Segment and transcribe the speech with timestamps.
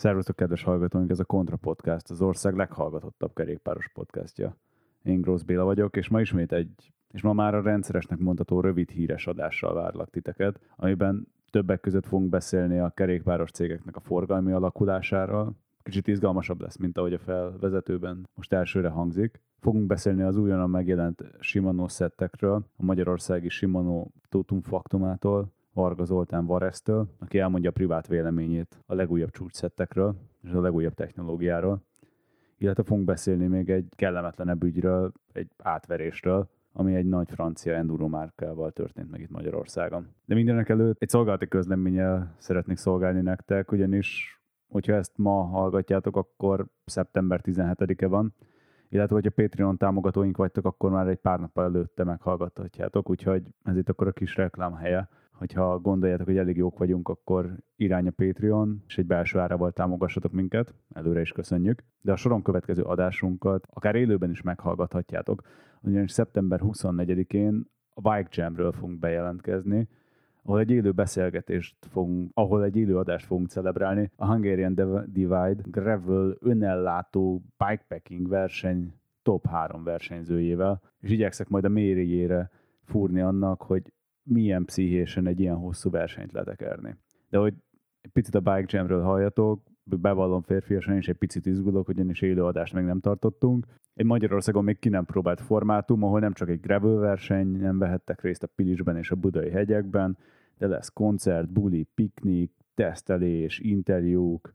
[0.00, 4.56] Szervusztok, kedves hallgatóink, ez a Kontra Podcast, az ország leghallgatottabb kerékpáros podcastja.
[5.02, 8.90] Én Grósz Béla vagyok, és ma ismét egy, és ma már a rendszeresnek mondható rövid
[8.90, 15.56] híres adással várlak titeket, amiben többek között fogunk beszélni a kerékpáros cégeknek a forgalmi alakulásáról.
[15.82, 19.40] Kicsit izgalmasabb lesz, mint ahogy a felvezetőben most elsőre hangzik.
[19.58, 27.08] Fogunk beszélni az újonnan megjelent Shimano szettekről, a magyarországi Shimano Totum Faktumától, Varga Zoltán Varesztől,
[27.18, 31.82] aki elmondja a privát véleményét a legújabb csúcsszettekről és a legújabb technológiáról.
[32.58, 38.70] Illetve fogunk beszélni még egy kellemetlenebb ügyről, egy átverésről, ami egy nagy francia enduro márkával
[38.70, 40.06] történt meg itt Magyarországon.
[40.24, 46.66] De mindenek előtt egy szolgálati közleménnyel szeretnék szolgálni nektek, ugyanis hogyha ezt ma hallgatjátok, akkor
[46.84, 48.34] szeptember 17-e van,
[48.88, 53.88] illetve hogyha Patreon támogatóink vagytok, akkor már egy pár nappal előtte meghallgathatjátok, úgyhogy ez itt
[53.88, 55.08] akkor a kis reklám helye
[55.40, 60.32] hogyha gondoljátok, hogy elég jók vagyunk, akkor irány a Patreon, és egy belső árával támogassatok
[60.32, 61.82] minket, előre is köszönjük.
[62.00, 65.42] De a soron következő adásunkat akár élőben is meghallgathatjátok,
[65.80, 69.88] ugyanis szeptember 24-én a Bike Jamről fogunk bejelentkezni,
[70.42, 74.74] ahol egy élő beszélgetést fogunk, ahol egy élő adást fogunk celebrálni, a Hungarian
[75.06, 82.50] Divide Gravel önellátó bikepacking verseny top 3 versenyzőjével, és igyekszek majd a méréjére
[82.84, 83.92] fúrni annak, hogy
[84.30, 86.96] milyen pszichésen egy ilyen hosszú versenyt letekerni.
[87.28, 87.54] De hogy
[88.12, 93.00] picit a Bike Jamről halljatok, bevallom férfiasan is egy picit izgulok, ugyanis élőadást meg nem
[93.00, 93.66] tartottunk.
[93.94, 98.20] Egy Magyarországon még ki nem próbált formátum, ahol nem csak egy gravel verseny, nem vehettek
[98.20, 100.18] részt a Pilisben és a Budai hegyekben,
[100.58, 104.54] de lesz koncert, buli, piknik, tesztelés, interjúk,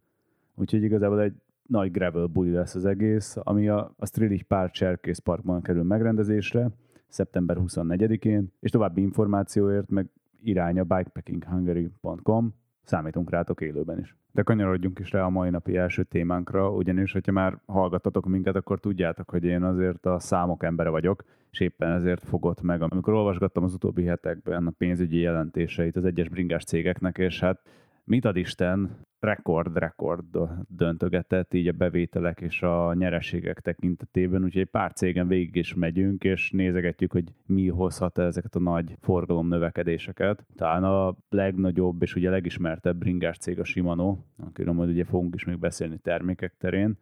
[0.55, 1.33] úgyhogy igazából egy
[1.67, 6.69] nagy gravel buli lesz az egész, ami a, a Strilich Park Cserkész Parkban kerül megrendezésre,
[7.07, 10.09] szeptember 24-én, és további információért meg
[10.43, 14.15] irány a bikepackinghungary.com, számítunk rátok élőben is.
[14.31, 18.79] De kanyarodjunk is rá a mai napi első témánkra, ugyanis, hogyha már hallgattatok minket, akkor
[18.79, 23.63] tudjátok, hogy én azért a számok embere vagyok, és éppen ezért fogott meg, amikor olvasgattam
[23.63, 27.61] az utóbbi hetekben a pénzügyi jelentéseit az egyes bringás cégeknek, és hát
[28.03, 30.37] mit ad Isten, rekord-rekord
[30.67, 36.51] döntögetett így a bevételek és a nyereségek tekintetében, úgyhogy pár cégen végig is megyünk, és
[36.51, 40.45] nézegetjük, hogy mi hozhat ezeket a nagy forgalom növekedéseket.
[40.55, 45.45] Talán a legnagyobb és ugye legismertebb bringás cég a Shimano, akiről majd ugye fogunk is
[45.45, 46.97] még beszélni termékek terén,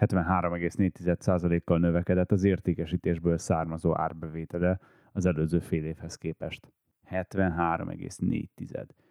[0.00, 4.80] 73,4%-kal növekedett az értékesítésből származó árbevétele
[5.12, 6.72] az előző fél évhez képest.
[7.10, 9.07] 73,4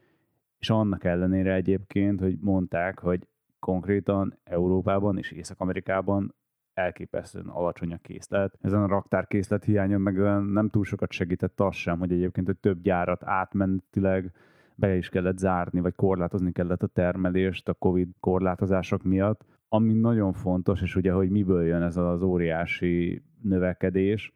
[0.60, 3.28] és annak ellenére egyébként, hogy mondták, hogy
[3.60, 6.36] konkrétan Európában és Észak-Amerikában
[6.74, 8.58] elképesztően alacsony a készlet.
[8.62, 10.16] Ezen a raktárkészlet hiányon meg
[10.52, 14.32] nem túl sokat segített az sem, hogy egyébként hogy több gyárat átmentileg
[14.76, 19.46] be is kellett zárni, vagy korlátozni kellett a termelést a Covid korlátozások miatt.
[19.70, 24.34] Ami nagyon fontos, és ugye, hogy miből jön ez az óriási növekedés,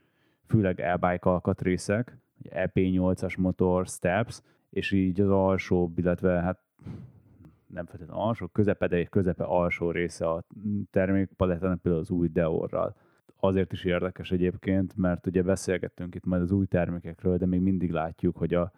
[0.47, 2.17] főleg e-bike alkatrészek,
[2.49, 6.59] EP8-as motor, steps, és így az alsó, illetve hát
[7.67, 10.43] nem feltétlenül alsó, közepe, de közepe alsó része a
[10.91, 12.95] termékpalettának például az új Deorral.
[13.39, 17.91] Azért is érdekes egyébként, mert ugye beszélgettünk itt majd az új termékekről, de még mindig
[17.91, 18.71] látjuk, hogy a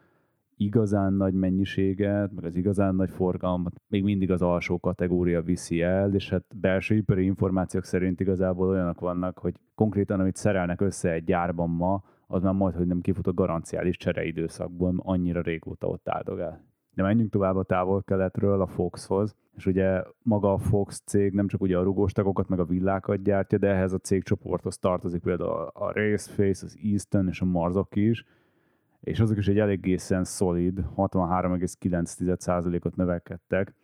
[0.57, 6.13] igazán nagy mennyiséget, meg az igazán nagy forgalmat még mindig az alsó kategória viszi el,
[6.13, 11.23] és hát belső ipari információk szerint igazából olyanok vannak, hogy konkrétan amit szerelnek össze egy
[11.23, 16.65] gyárban ma, az már majd, hogy nem kifut a garanciális csereidőszakból, annyira régóta ott áldogál.
[16.93, 21.61] De menjünk tovább a távol-keletről a Foxhoz, és ugye maga a Fox cég nem csak
[21.61, 26.65] ugye a rugóstagokat, meg a villákat gyártja, de ehhez a cégcsoporthoz tartozik például a Raceface,
[26.65, 28.25] az Easton és a Marzok is,
[28.99, 33.75] és azok is egy eléggé szolid 63,9%-ot növekedtek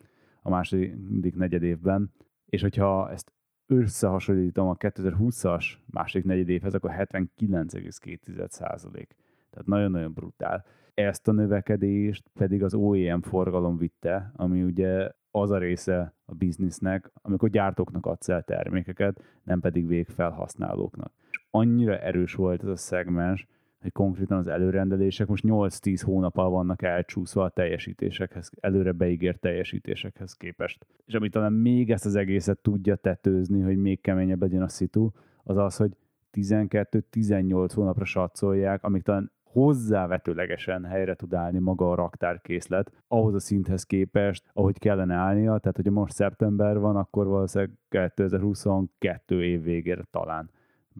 [0.42, 2.12] a második negyed évben,
[2.46, 3.32] és hogyha ezt
[3.70, 9.16] összehasonlítom a 2020-as második negyedévhez, akkor 79,2 százalék.
[9.50, 10.64] Tehát nagyon-nagyon brutál.
[10.94, 17.10] Ezt a növekedést pedig az OEM forgalom vitte, ami ugye az a része a biznisznek,
[17.22, 21.12] amikor gyártóknak adsz el termékeket, nem pedig végfelhasználóknak.
[21.30, 23.46] És annyira erős volt ez a szegmens,
[23.80, 25.26] hogy konkrétan az előrendelések.
[25.26, 30.86] Most 8-10 hónappal vannak elcsúszva a teljesítésekhez, előre beígért teljesítésekhez képest.
[31.06, 35.10] És amit talán még ezt az egészet tudja tetőzni, hogy még keményebb legyen a szitu,
[35.42, 35.96] az az, hogy
[36.32, 43.84] 12-18 hónapra satszolják, amik talán hozzávetőlegesen helyre tud állni maga a raktárkészlet ahhoz a szinthez
[43.84, 50.50] képest, ahogy kellene állnia, tehát hogyha most szeptember van, akkor valószínűleg 2022 év végére talán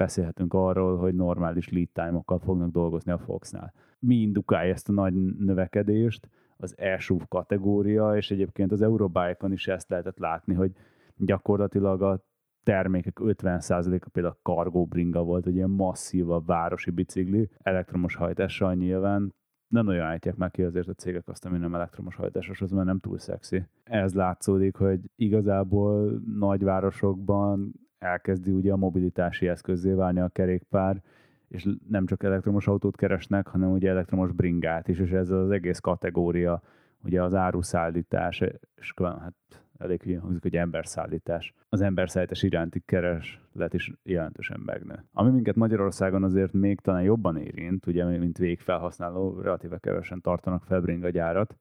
[0.00, 3.72] beszélhetünk arról, hogy normális lead time-okkal fognak dolgozni a Foxnál.
[3.98, 6.28] Mi indukálja ezt a nagy növekedést?
[6.62, 10.72] az SUV kategória, és egyébként az Eurobike-on is ezt lehetett látni, hogy
[11.16, 12.24] gyakorlatilag a
[12.62, 19.34] termékek 50%-a például cargo bringa volt, egy ilyen masszív a városi bicikli, elektromos hajtással nyilván,
[19.68, 22.84] nem nagyon állítják már ki azért a cégek azt, ami nem elektromos hajtásos, az már
[22.84, 23.64] nem túl szexi.
[23.82, 31.02] Ez látszódik, hogy igazából nagyvárosokban elkezdi ugye a mobilitási eszközé válni a kerékpár,
[31.48, 35.78] és nem csak elektromos autót keresnek, hanem ugye elektromos bringát is, és ez az egész
[35.78, 36.62] kategória,
[37.04, 38.40] ugye az áruszállítás,
[38.74, 39.34] és hát
[39.78, 41.54] elég hülyén hangzik, hogy emberszállítás.
[41.68, 45.04] Az emberszállítás iránti kereslet is jelentősen megnő.
[45.12, 50.80] Ami minket Magyarországon azért még talán jobban érint, ugye, mint végfelhasználó, relatíve kevesen tartanak fel
[50.80, 51.56] bringa gyárat,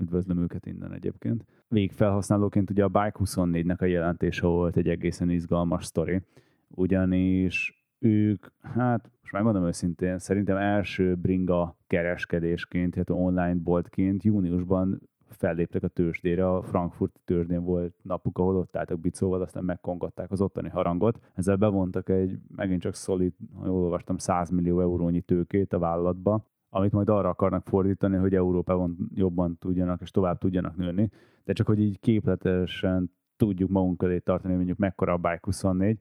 [0.00, 1.44] üdvözlöm őket innen egyébként.
[1.68, 6.22] Végfelhasználóként ugye a Bike 24-nek a jelentése volt egy egészen izgalmas sztori,
[6.68, 15.82] ugyanis ők, hát most megmondom őszintén, szerintem első bringa kereskedésként, tehát online boltként júniusban felléptek
[15.82, 20.68] a tőzsdére, a Frankfurt tőzsdén volt napuk, ahol ott álltak bicóval, aztán megkongatták az ottani
[20.68, 21.20] harangot.
[21.34, 23.32] Ezzel bevontak egy, megint csak szolid,
[23.64, 29.10] jól olvastam, 100 millió eurónyi tőkét a vállalatba, amit majd arra akarnak fordítani, hogy Európában
[29.14, 31.10] jobban tudjanak és tovább tudjanak nőni.
[31.44, 35.98] De csak hogy így képletesen tudjuk magunk elé tartani, mondjuk mekkora a Bike 24,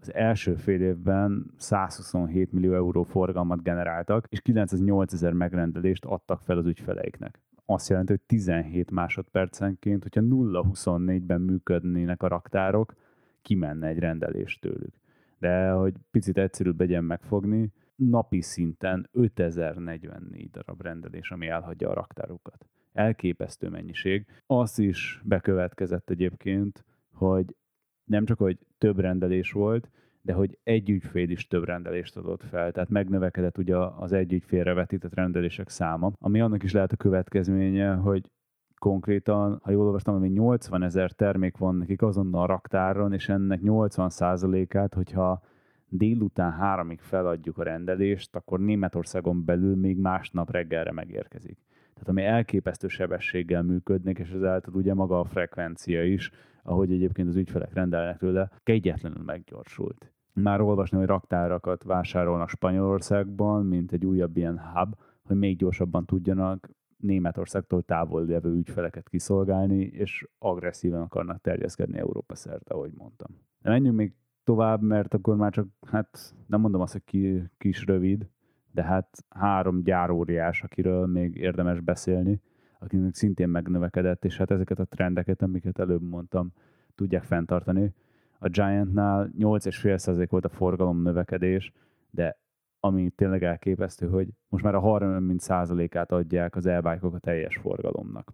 [0.00, 6.58] az első fél évben 127 millió euró forgalmat generáltak, és 908 ezer megrendelést adtak fel
[6.58, 12.94] az ügyfeleiknek azt jelenti, hogy 17 másodpercenként, hogyha 0-24-ben működnének a raktárok,
[13.42, 14.94] kimenne egy rendelés tőlük.
[15.38, 17.72] De hogy picit egyszerűbb legyen megfogni,
[18.08, 22.66] napi szinten 5044 darab rendelés, ami elhagyja a raktárokat.
[22.92, 24.26] Elképesztő mennyiség.
[24.46, 27.56] Az is bekövetkezett egyébként, hogy
[28.04, 29.90] nem csak, hogy több rendelés volt,
[30.22, 34.72] de hogy egy ügyfél is több rendelést adott fel, tehát megnövekedett ugye az egy ügyfélre
[34.74, 38.30] vetített rendelések száma, ami annak is lehet a következménye, hogy
[38.78, 43.60] konkrétan, ha jól olvastam, hogy 80 ezer termék van nekik azonnal a raktáron, és ennek
[43.62, 45.42] 80%-át, hogyha
[45.90, 51.58] délután háromig feladjuk a rendelést, akkor Németországon belül még másnap reggelre megérkezik.
[51.92, 56.30] Tehát ami elképesztő sebességgel működnek, és ezáltal ugye maga a frekvencia is,
[56.62, 60.12] ahogy egyébként az ügyfelek rendelnek tőle, kegyetlenül meggyorsult.
[60.32, 66.70] Már olvasni, hogy raktárakat vásárolnak Spanyolországban, mint egy újabb ilyen hub, hogy még gyorsabban tudjanak
[66.96, 73.28] Németországtól távol lévő ügyfeleket kiszolgálni, és agresszíven akarnak terjeszkedni Európa szerte, ahogy mondtam.
[73.62, 74.14] De menjünk még
[74.44, 78.28] tovább, mert akkor már csak, hát nem mondom azt, hogy ki, kis rövid,
[78.72, 82.40] de hát három gyáróriás, akiről még érdemes beszélni,
[82.78, 86.52] akinek szintén megnövekedett, és hát ezeket a trendeket, amiket előbb mondtam,
[86.94, 87.94] tudják fenntartani.
[88.38, 91.72] A Giantnál 8,5% volt a forgalom növekedés,
[92.10, 92.38] de
[92.80, 98.32] ami tényleg elképesztő, hogy most már a 30%-át adják az e a teljes forgalomnak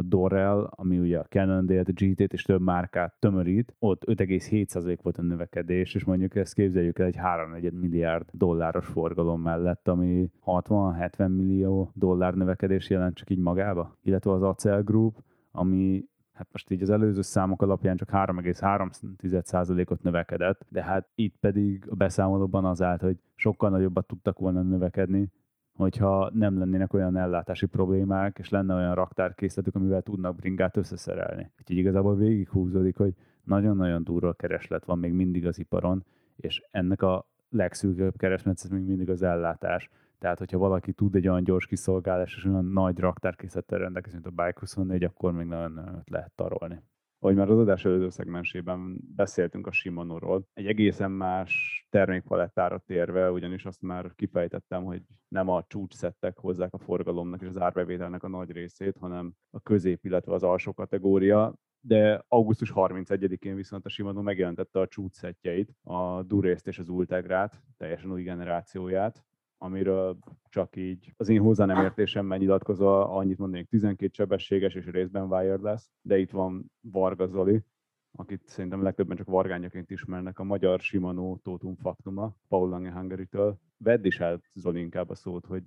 [0.00, 5.18] a Dorrell, ami ugye a Cannondale, a GT-t és több márkát tömörít, ott 5,7% volt
[5.18, 11.36] a növekedés, és mondjuk ezt képzeljük el egy 3,4 milliárd dolláros forgalom mellett, ami 60-70
[11.36, 13.98] millió dollár növekedés jelent csak így magába.
[14.02, 15.22] Illetve az Acel Group,
[15.52, 21.86] ami hát most így az előző számok alapján csak 3,3%-ot növekedett, de hát itt pedig
[21.90, 25.28] a beszámolóban az állt, hogy sokkal nagyobbat tudtak volna növekedni,
[25.76, 31.50] hogyha nem lennének olyan ellátási problémák, és lenne olyan raktárkészletük, amivel tudnak bringát összeszerelni.
[31.58, 36.04] Úgyhogy igazából végighúzódik, hogy nagyon-nagyon durva kereslet van még mindig az iparon,
[36.36, 39.90] és ennek a legszűkebb kereslet még mindig az ellátás.
[40.18, 44.42] Tehát, hogyha valaki tud egy olyan gyors kiszolgálás és olyan nagy raktárkészlettel rendelkezni, mint a
[44.42, 46.82] Bike 24, akkor még nagyon lehet tarolni
[47.22, 53.64] ahogy már az adás előző szegmensében beszéltünk a Shimano-ról, egy egészen más termékpalettára térve, ugyanis
[53.64, 58.50] azt már kifejtettem, hogy nem a csúcsszettek hozzák a forgalomnak és az árbevételnek a nagy
[58.50, 64.80] részét, hanem a közép, illetve az alsó kategória, de augusztus 31-én viszont a Shimano megjelentette
[64.80, 69.24] a csúcsszettjeit, a Durészt és az Ultegrát, teljesen új generációját,
[69.62, 75.32] amiről csak így az én hozzá nem értésemmel nyilatkozva annyit mondanék, 12 sebességes és részben
[75.32, 77.64] wireless, de itt van Varga Zoli,
[78.12, 83.58] akit szerintem legtöbben csak vargányaként ismernek, a magyar Shimano Totum Factuma, Paul Lange Hungary-től.
[83.76, 85.64] Vedd is el Zoli inkább a szót, hogy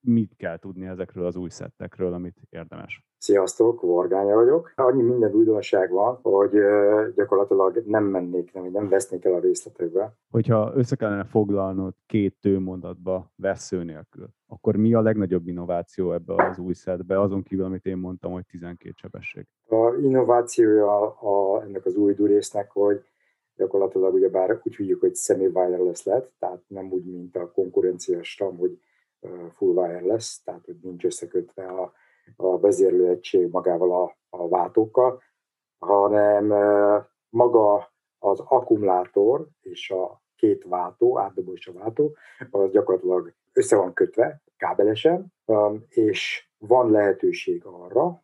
[0.00, 3.04] mit kell tudni ezekről az új szettekről, amit érdemes.
[3.22, 4.72] Sziasztok, Vargánya vagyok.
[4.74, 6.50] Annyi minden újdonság van, hogy
[7.14, 10.16] gyakorlatilag nem mennék, nem, nem vesznék el a részletekbe.
[10.30, 16.58] Hogyha össze kellene foglalnod két tőmondatba vesző nélkül, akkor mi a legnagyobb innováció ebbe az
[16.58, 19.46] új szetbe, azon kívül, amit én mondtam, hogy 12 sebesség?
[19.68, 23.00] A innovációja a, ennek az új durésznek, hogy
[23.56, 28.80] gyakorlatilag ugyebár úgy hívjuk, hogy semi-wireless lett, tehát nem úgy, mint a konkurenciás tam, hogy
[29.56, 31.92] full wireless, tehát hogy nincs összekötve a
[32.36, 35.22] a vezérlőegység magával a, a váltókkal,
[35.78, 36.46] hanem
[37.28, 42.16] maga az akkumulátor és a két váltó, átdobó és a váltó,
[42.50, 45.32] az gyakorlatilag össze van kötve kábelesen,
[45.88, 48.22] és van lehetőség arra,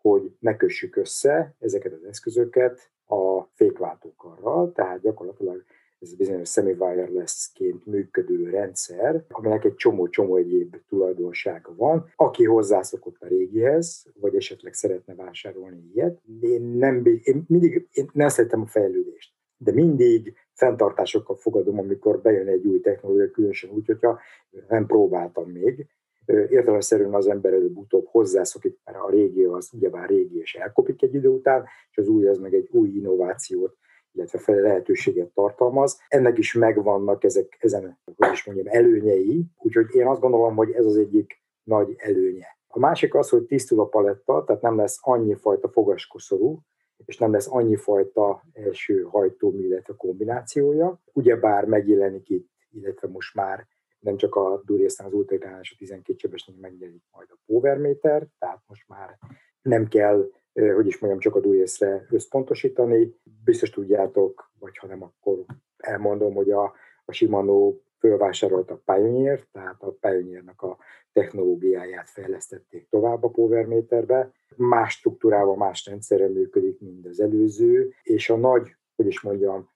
[0.00, 5.64] hogy ne kössük össze ezeket az eszközöket a fékváltókarral, tehát gyakorlatilag
[6.00, 12.12] ez bizonyos semi-wireless-ként működő rendszer, aminek egy csomó-csomó egyéb tulajdonsága van.
[12.16, 18.28] Aki hozzászokott a régihez, vagy esetleg szeretne vásárolni ilyet, én, nem, én mindig én nem
[18.28, 24.20] szeretem a fejlődést, de mindig fenntartásokkal fogadom, amikor bejön egy új technológia, különösen úgy, hogyha
[24.68, 25.86] nem próbáltam még,
[26.26, 31.28] értelemszerűen az ember előbb-utóbb hozzászokik, mert a régi az ugyebár régi és elkopik egy idő
[31.28, 33.76] után, és az új az meg egy új innovációt
[34.12, 36.00] illetve fel lehetőséget tartalmaz.
[36.08, 40.84] Ennek is megvannak ezek, ezen, hogy is mondjam, előnyei, úgyhogy én azt gondolom, hogy ez
[40.84, 42.46] az egyik nagy előnye.
[42.68, 46.58] A másik az, hogy tisztul a paletta, tehát nem lesz annyi fajta fogaskoszorú,
[47.04, 51.00] és nem lesz annyi fajta első hajtómű, illetve kombinációja.
[51.12, 53.66] Ugyebár megjelenik itt, illetve most már
[53.98, 58.62] nem csak a Durészen az Ultra és a 12 sebesnél megjelenik majd a Powermeter, tehát
[58.66, 59.18] most már
[59.62, 63.14] nem kell hogy is mondjam, csak a dújészre összpontosítani.
[63.44, 65.44] Biztos tudjátok, vagy ha nem, akkor
[65.76, 70.78] elmondom, hogy a, a Shimano fölvásárolta a Pioneer, tehát a Pioneernak a
[71.12, 74.32] technológiáját fejlesztették tovább a Powermeterbe.
[74.56, 79.70] Más struktúrával, más rendszerre működik, mint az előző, és a nagy, hogy is mondjam,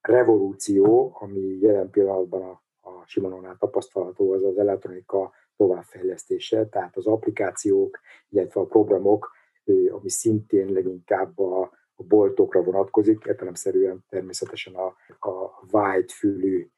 [0.00, 7.98] revolúció, ami jelen pillanatban a, a Shimano-nál tapasztalható, az az elektronika továbbfejlesztése, tehát az applikációk,
[8.28, 9.30] illetve a programok
[9.68, 11.60] ami szintén leginkább a,
[11.94, 14.86] a boltokra vonatkozik, értelemszerűen természetesen a,
[15.28, 16.68] a wide fülű,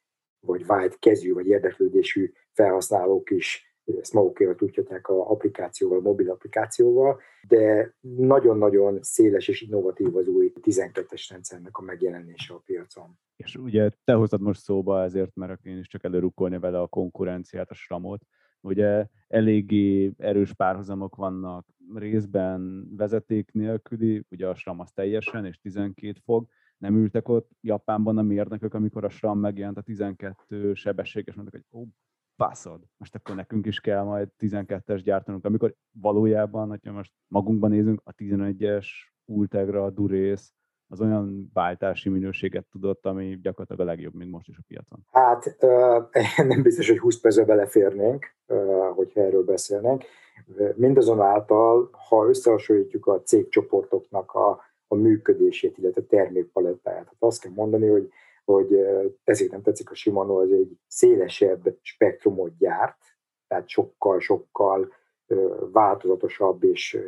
[0.40, 7.20] vagy wide kezű, vagy érdeklődésű felhasználók is ezt magukével tudják a applikációval, a mobil applikációval,
[7.48, 13.18] de nagyon-nagyon széles és innovatív az új 12-es rendszernek a megjelenése a piacon.
[13.36, 17.70] És ugye te hoztad most szóba ezért, mert én is csak előrukkolni vele a konkurenciát,
[17.70, 18.22] a stramot.
[18.60, 26.20] Ugye eléggé erős párhuzamok vannak részben vezeték nélküli, ugye a SRAM az teljesen, és 12
[26.24, 31.62] fog, nem ültek ott Japánban a mérnökök, amikor a SRAM megjelent a 12 sebességes, mondtak,
[31.68, 31.86] hogy ó,
[32.36, 38.00] baszod, most akkor nekünk is kell majd 12-es gyártanunk, amikor valójában, hogyha most magunkban nézünk,
[38.04, 38.86] a 11-es
[39.24, 40.52] Ultegra, Durész,
[40.90, 45.06] az olyan váltási minőséget tudott, ami gyakorlatilag a legjobb, mint most is a piacon?
[45.10, 45.56] Hát
[46.48, 48.34] nem biztos, hogy 20 percbe beleférnénk,
[48.94, 50.04] hogyha erről beszélnénk.
[50.74, 58.10] Mindazonáltal, ha összehasonlítjuk a cégcsoportoknak a, a működését, illetve termékpalettáját, hát azt kell mondani, hogy
[58.44, 58.78] hogy
[59.24, 62.98] tetszik, nem tetszik a Shimano, az egy szélesebb spektrumot gyárt,
[63.48, 64.92] tehát sokkal-sokkal
[65.72, 66.98] változatosabb és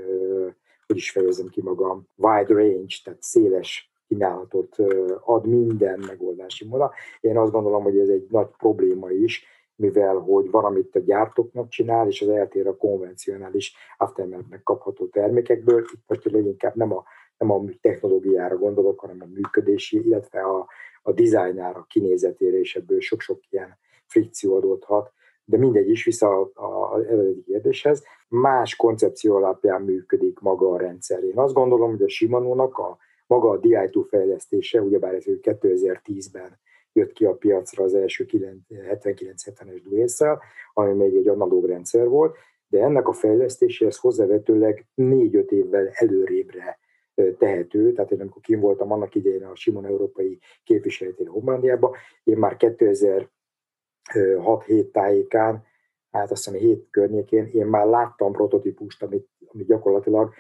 [0.92, 4.76] hogy is fejezem ki magam, wide range, tehát széles kínálatot
[5.24, 6.90] ad minden megoldási módon.
[7.20, 9.44] Én azt gondolom, hogy ez egy nagy probléma is,
[9.76, 15.84] mivel hogy van, amit a gyártóknak csinál, és az eltér a konvencionális aftermarket kapható termékekből.
[15.92, 17.04] Itt most leginkább nem a,
[17.38, 20.68] nem a technológiára gondolok, hanem a működési, illetve a,
[21.02, 25.12] a dizájnára, a kinézetére, és ebből sok-sok ilyen frikció adódhat
[25.44, 31.22] de mindegy is vissza az eredeti kérdéshez, más koncepció alapján működik maga a rendszer.
[31.22, 36.60] Én azt gondolom, hogy a Shimano-nak a maga a DI2 fejlesztése, ugyebár ez 2010-ben
[36.92, 42.36] jött ki a piacra az első 79-70-es duésszel, ami még egy analóg rendszer volt,
[42.68, 46.78] de ennek a fejlesztéséhez hozzávetőleg 4-5 évvel előrébre
[47.38, 51.92] tehető, tehát én amikor kim voltam annak idején a Simon Európai képviseletén Hollandiában,
[52.24, 53.28] én már 2000
[54.14, 55.64] 6-7 tájékán,
[56.10, 60.32] hát azt hiszem 7 környékén, én már láttam prototípust, amit, amit gyakorlatilag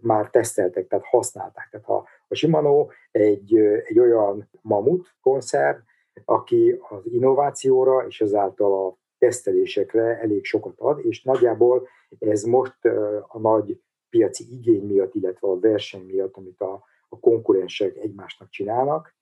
[0.00, 1.68] már teszteltek, tehát használták.
[1.70, 5.76] Tehát ha a Shimano egy, egy olyan mamut konszerv,
[6.24, 12.84] aki az innovációra és ezáltal a tesztelésekre elég sokat ad, és nagyjából ez most
[13.28, 13.80] a nagy
[14.10, 19.14] piaci igény miatt, illetve a verseny miatt, amit a, a konkurensek egymásnak csinálnak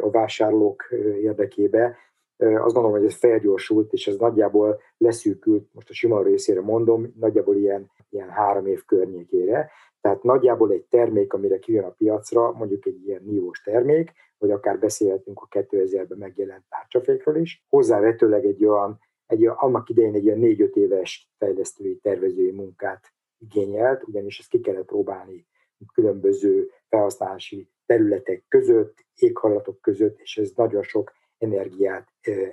[0.00, 0.88] a vásárlók
[1.20, 1.96] érdekébe,
[2.42, 7.56] azt gondolom, hogy ez felgyorsult, és ez nagyjából leszűkült, most a sima részére mondom, nagyjából
[7.56, 9.70] ilyen, ilyen három év környékére.
[10.00, 14.78] Tehát nagyjából egy termék, amire kijön a piacra, mondjuk egy ilyen nívós termék, vagy akár
[14.78, 20.74] beszélhetünk a 2000-ben megjelent tárcsafékről is, hozzávetőleg egy olyan, egy, annak idején egy ilyen 4-5
[20.74, 25.46] éves fejlesztői, tervezői munkát igényelt, ugyanis ezt ki kellett próbálni
[25.92, 32.08] különböző felhasználási területek között, éghajlatok között, és ez nagyon sok energiát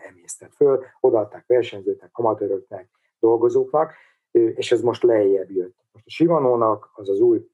[0.10, 3.93] emésztett föl, odaadták versenyzőknek, amatőröknek, dolgozóknak,
[4.31, 5.75] és ez most lejjebb jött.
[5.91, 7.48] Most a Shimano-nak az az új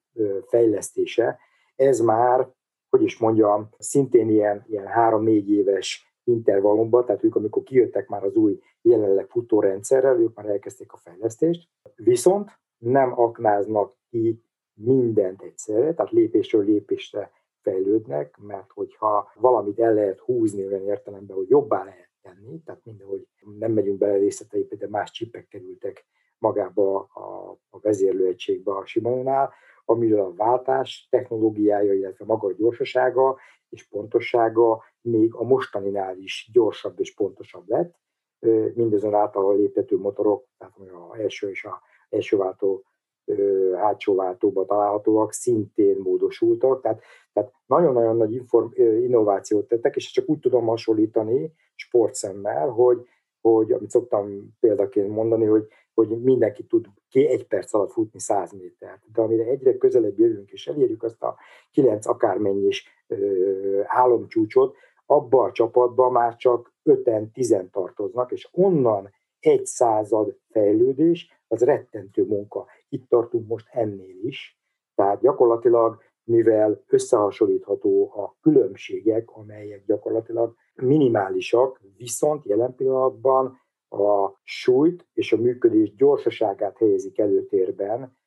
[0.47, 1.39] fejlesztése,
[1.75, 2.49] ez már,
[2.89, 8.35] hogy is mondjam, szintén ilyen, ilyen három-négy éves intervallumban, tehát ők amikor kijöttek már az
[8.35, 15.93] új jelenleg futó rendszerrel, ők már elkezdték a fejlesztést, viszont nem aknáznak ki mindent egyszerre,
[15.93, 17.31] tehát lépésről lépésre
[17.65, 23.27] fejlődnek, mert hogyha valamit el lehet húzni olyan értelemben, hogy jobbá lehet tenni, tehát mindenhogy
[23.59, 26.05] nem megyünk bele részleteibe, de más csipek kerültek
[26.37, 29.53] magába a, a vezérlőegységbe a Shimano-nál,
[29.85, 33.37] amiről a váltás technológiája, illetve maga a gyorsasága
[33.69, 37.95] és pontossága még a mostaninál is gyorsabb és pontosabb lett.
[38.75, 42.83] Mindazonáltal a léptető motorok, tehát az első és a első váltó
[43.75, 47.01] hátsó váltóba találhatóak, szintén módosultak, tehát,
[47.33, 53.07] tehát nagyon-nagyon nagy inform, innovációt tettek, és csak úgy tudom hasonlítani sportszemmel, hogy,
[53.41, 58.51] hogy amit szoktam példaként mondani, hogy, hogy mindenki tud ki egy perc alatt futni 100
[58.51, 61.35] métert, de amire egyre közelebb jövünk, és elérjük azt a
[61.71, 62.87] kilenc akármennyis
[63.85, 72.25] álomcsúcsot, abba a csapatban már csak 5-10 tartoznak, és onnan egy század fejlődés, az rettentő
[72.25, 72.65] munka.
[72.95, 74.59] Itt tartunk most ennél is.
[74.95, 83.59] Tehát gyakorlatilag, mivel összehasonlítható a különbségek, amelyek gyakorlatilag minimálisak, viszont jelen pillanatban
[83.89, 88.17] a súlyt és a működés gyorsaságát helyezik előtérben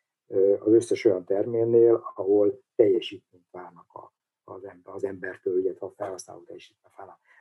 [0.58, 4.12] az összes olyan termélnél, ahol teljesítményt várnak
[4.44, 6.94] az, ember, az embertől, illetve a felhasználó teljesítményt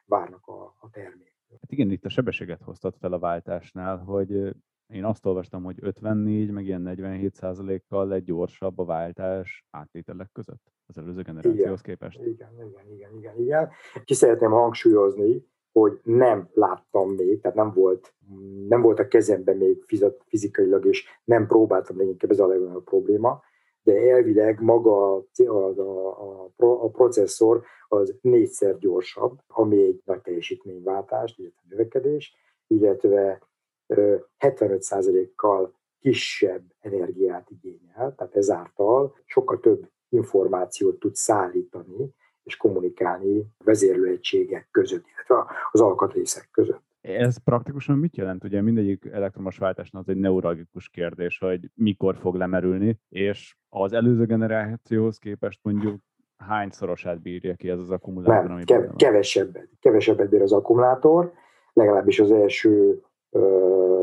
[0.05, 1.35] várnak a, a termék.
[1.49, 4.55] Hát igen, itt a sebességet hoztad fel a váltásnál, hogy
[4.93, 10.71] én azt olvastam, hogy 54, meg ilyen 47 százalékkal egy gyorsabb a váltás áttételek között
[10.85, 12.19] az előző generációhoz igen, képest.
[12.19, 13.69] Igen, igen, igen, igen, igen.
[14.03, 18.13] Ki szeretném hangsúlyozni, hogy nem láttam még, tehát nem volt,
[18.67, 19.85] nem volt a kezemben még
[20.25, 23.41] fizikailag, és nem próbáltam még, inkább ez a legnagyobb probléma,
[23.83, 25.69] de elvileg maga a, a,
[26.55, 32.35] a, a processzor az négyszer gyorsabb, ami egy nagy teljesítményváltás, illetve növekedés,
[32.67, 33.41] illetve
[34.39, 45.05] 75%-kal kisebb energiát igényel, tehát ezáltal sokkal több információt tud szállítani és kommunikálni vezérlőegységek között,
[45.13, 46.85] illetve az alkatrészek között.
[47.01, 48.43] Ez praktikusan mit jelent?
[48.43, 54.25] Ugye mindegyik elektromos váltásnak az egy neurologikus kérdés, hogy mikor fog lemerülni, és az előző
[54.25, 56.01] generációhoz képest mondjuk
[56.37, 58.49] hányszorosát bírja ki ez az akkumulátor?
[58.49, 59.69] Nem, kev- kevesebbet.
[59.79, 61.33] Kevesebbet bír az akkumulátor,
[61.73, 63.01] legalábbis az első,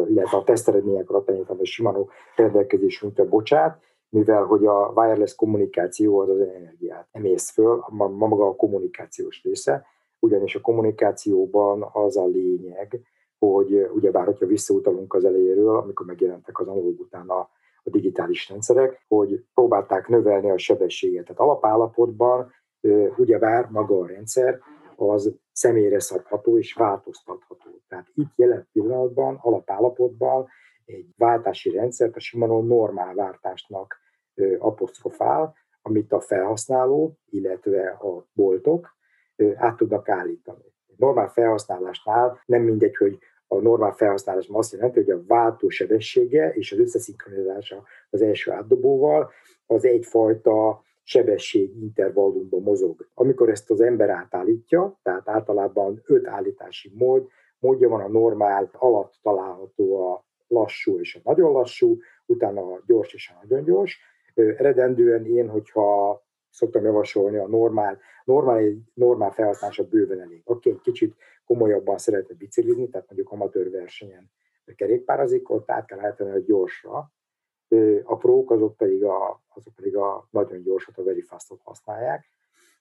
[0.09, 2.07] illetve a teszteredmények alatt a Shimano
[2.37, 8.55] rendelkezésünkre bocsát, mivel hogy a wireless kommunikáció az az energiát emész föl, ma maga a
[8.55, 9.87] kommunikációs része,
[10.19, 13.01] ugyanis a kommunikációban az a lényeg,
[13.39, 17.39] hogy ugyebár, hogyha visszautalunk az elejéről, amikor megjelentek az analóg után a,
[17.83, 21.25] a digitális rendszerek, hogy próbálták növelni a sebességet.
[21.25, 22.53] Tehát alapállapotban
[23.17, 24.61] ugyebár maga a rendszer
[24.97, 27.83] az személyre szabható és változtatható.
[27.89, 30.49] Tehát itt jelen pillanatban, alapállapotban
[30.85, 33.97] egy váltási rendszert a Shimano normál váltásnak
[34.59, 38.97] apostrofál, amit a felhasználó, illetve a boltok
[39.55, 40.73] át tudnak állítani.
[40.97, 46.73] Normál felhasználásnál nem mindegy, hogy a normál felhasználás azt jelenti, hogy a váltó sebessége és
[46.73, 49.31] az összeszinkronizása az első átdobóval
[49.67, 53.09] az egyfajta sebesség intervallumban mozog.
[53.15, 59.19] Amikor ezt az ember átállítja, tehát általában öt állítási mód, módja van a normál alatt
[59.23, 64.01] található a lassú és a nagyon lassú, utána a gyors és a nagyon gyors.
[64.35, 68.63] Eredendően én, hogyha szoktam javasolni a normál, normál,
[68.95, 70.43] normál felhasználása bőven elég.
[70.45, 71.15] Aki egy kicsit
[71.45, 74.31] komolyabban szeretne biciklizni, tehát mondjuk amatőr versenyen
[74.77, 77.13] kerékpározik, ott át kell állítani a gyorsra.
[78.05, 82.25] A prók azok pedig a, azok pedig a nagyon gyorsat, a very fastot használják.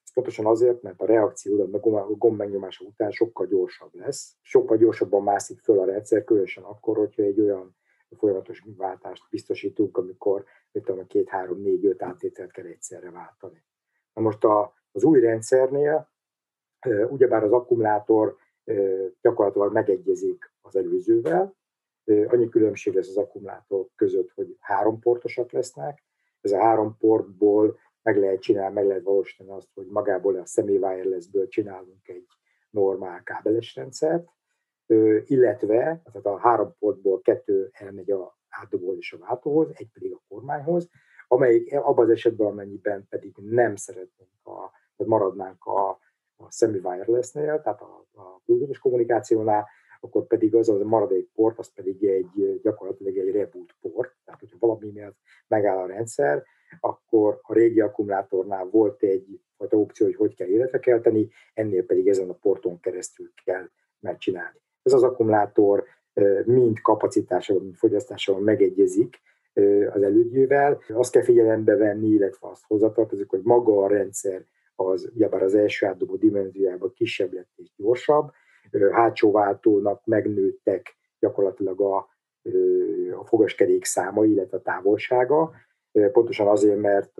[0.04, 5.22] Ez pontosan azért, mert a reakció a gomb megnyomása után sokkal gyorsabb lesz, sokkal gyorsabban
[5.22, 7.76] mászik föl a rendszer, különösen akkor, hogyha egy olyan
[8.18, 13.64] folyamatos váltást biztosítunk, amikor mit tudom, két, három, négy, öt áttételt kell egyszerre váltani.
[14.14, 16.12] Na most a, az új rendszernél
[17.08, 18.36] ugyebár az akkumulátor
[19.20, 21.54] gyakorlatilag megegyezik az előzővel,
[22.04, 26.04] annyi különbség lesz az akkumulátor között, hogy három portosak lesznek,
[26.40, 30.80] ez a három portból meg lehet csinálni, meg lehet valósítani azt, hogy magából a semi
[31.48, 32.26] csinálunk egy
[32.70, 34.28] normál kábeles rendszert,
[35.24, 40.22] illetve tehát a három portból kettő elmegy a átdobóhoz és a váltóhoz, egy pedig a
[40.28, 40.88] kormányhoz,
[41.28, 45.88] amelyik abban az esetben, amennyiben pedig nem szeretnénk, a, tehát maradnánk a,
[46.36, 49.68] a semi wirelessnél, tehát a, a bluetooth kommunikációnál,
[50.04, 54.56] akkor pedig az a maradék port, az pedig egy gyakorlatilag egy reboot port, tehát hogyha
[54.60, 55.16] valami miatt
[55.48, 56.44] megáll a rendszer,
[56.80, 62.08] akkor a régi akkumulátornál volt egy fajta opció, hogy hogy kell életre kelteni, ennél pedig
[62.08, 63.68] ezen a porton keresztül kell
[64.00, 64.58] megcsinálni.
[64.82, 65.84] Ez az akkumulátor
[66.44, 69.20] mind kapacitásában, mind fogyasztásában megegyezik
[69.92, 70.82] az elődjével.
[70.88, 75.86] Azt kell figyelembe venni, illetve azt hozzatartozik, hogy maga a rendszer az ugyebár az első
[75.86, 78.30] átdobó dimenziójában kisebb lett és gyorsabb,
[78.92, 81.96] hátsó váltónak megnőttek gyakorlatilag a,
[83.18, 85.52] a fogaskerék száma, illetve a távolsága,
[86.12, 87.12] pontosan azért, mert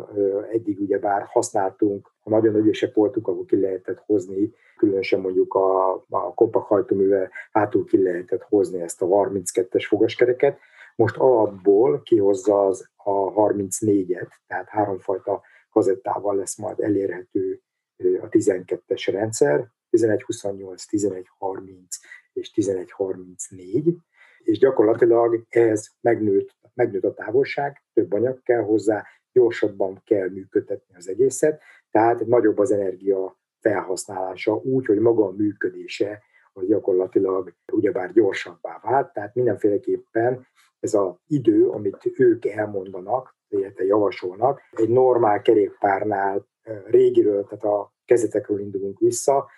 [0.53, 5.93] eddig ugye bár használtunk, ha nagyon ügyesek voltunk, akkor ki lehetett hozni, különösen mondjuk a,
[6.09, 10.59] a kompakt hajtóművel hátul ki lehetett hozni ezt a 32-es fogaskereket.
[10.97, 17.61] Most alapból kihozza az a 34-et, tehát háromfajta kazettával lesz majd elérhető
[17.97, 21.97] a 12-es rendszer, 1128, 1130
[22.33, 23.97] és 1134,
[24.39, 31.09] és gyakorlatilag ez megnőtt, megnőtt a távolság, több anyag kell hozzá, gyorsabban kell működtetni az
[31.09, 38.81] egészet, tehát nagyobb az energia felhasználása úgy, hogy maga a működése az gyakorlatilag ugyebár gyorsabbá
[38.83, 40.47] vált, tehát mindenféleképpen
[40.81, 46.47] ez az idő, amit ők elmondanak, illetve javasolnak, egy normál kerékpárnál
[46.87, 49.49] régiről, tehát a kezetekről indulunk vissza,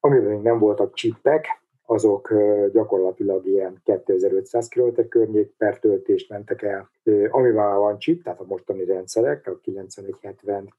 [0.00, 1.46] amiben még nem voltak csippek,
[1.86, 2.34] azok
[2.72, 6.90] gyakorlatilag ilyen 2500 km környék per töltést mentek el.
[7.28, 10.74] Amivel van chip, tehát a mostani rendszerek, a 9170,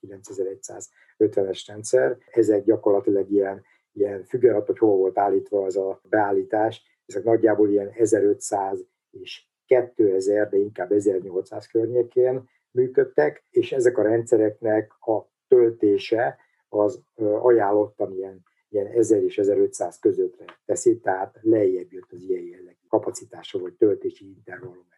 [1.18, 7.24] 9150-es rendszer, ezek gyakorlatilag ilyen, ilyen függően hogy hol volt állítva az a beállítás, ezek
[7.24, 15.28] nagyjából ilyen 1500 és 2000, de inkább 1800 környékén működtek, és ezek a rendszereknek a
[15.48, 16.38] töltése
[16.70, 17.04] az
[17.42, 23.60] ajánlottan ilyen ilyen 1000 és 1500 közöttre teszi, tehát lejjebb jött az ilyen jellegű kapacitása
[23.60, 24.90] vagy töltési intervallum.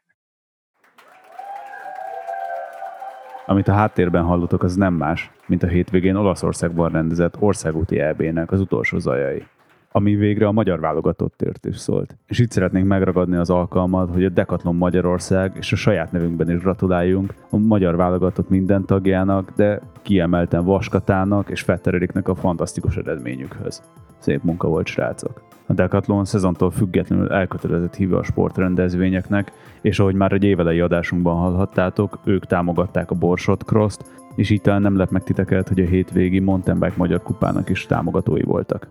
[3.45, 8.59] Amit a háttérben hallotok, az nem más, mint a hétvégén Olaszországban rendezett országúti EB-nek az
[8.59, 9.47] utolsó zajai
[9.95, 12.17] ami végre a magyar válogatott tért is szólt.
[12.27, 16.61] És itt szeretnénk megragadni az alkalmat, hogy a Decathlon Magyarország és a saját nevünkben is
[16.61, 23.81] gratuláljunk a magyar válogatott minden tagjának, de kiemelten Vaskatának és Fettereriknek a fantasztikus eredményükhöz.
[24.17, 25.41] Szép munka volt, srácok!
[25.65, 29.51] A Decathlon szezontól függetlenül elkötelezett híve a sportrendezvényeknek,
[29.81, 34.81] és ahogy már egy évelei adásunkban hallhattátok, ők támogatták a Borsot Cross-t, és így talán
[34.81, 38.87] nem lep meg titeket, hogy a hétvégi Mountain Bike Magyar Kupának is támogatói voltak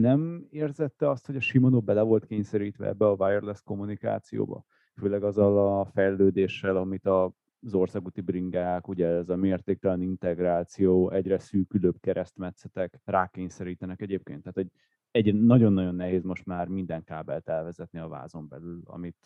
[0.00, 4.64] nem érzette azt, hogy a Shimano bele volt kényszerítve ebbe a wireless kommunikációba?
[4.94, 7.32] Főleg azzal a fejlődéssel, amit a
[7.64, 14.42] az országúti bringák, ugye ez a mértéktelen integráció, egyre szűkülőbb keresztmetszetek rákényszerítenek egyébként.
[14.42, 14.70] Tehát egy,
[15.10, 19.16] egy nagyon-nagyon nehéz most már minden kábelt elvezetni a vázon belül, amit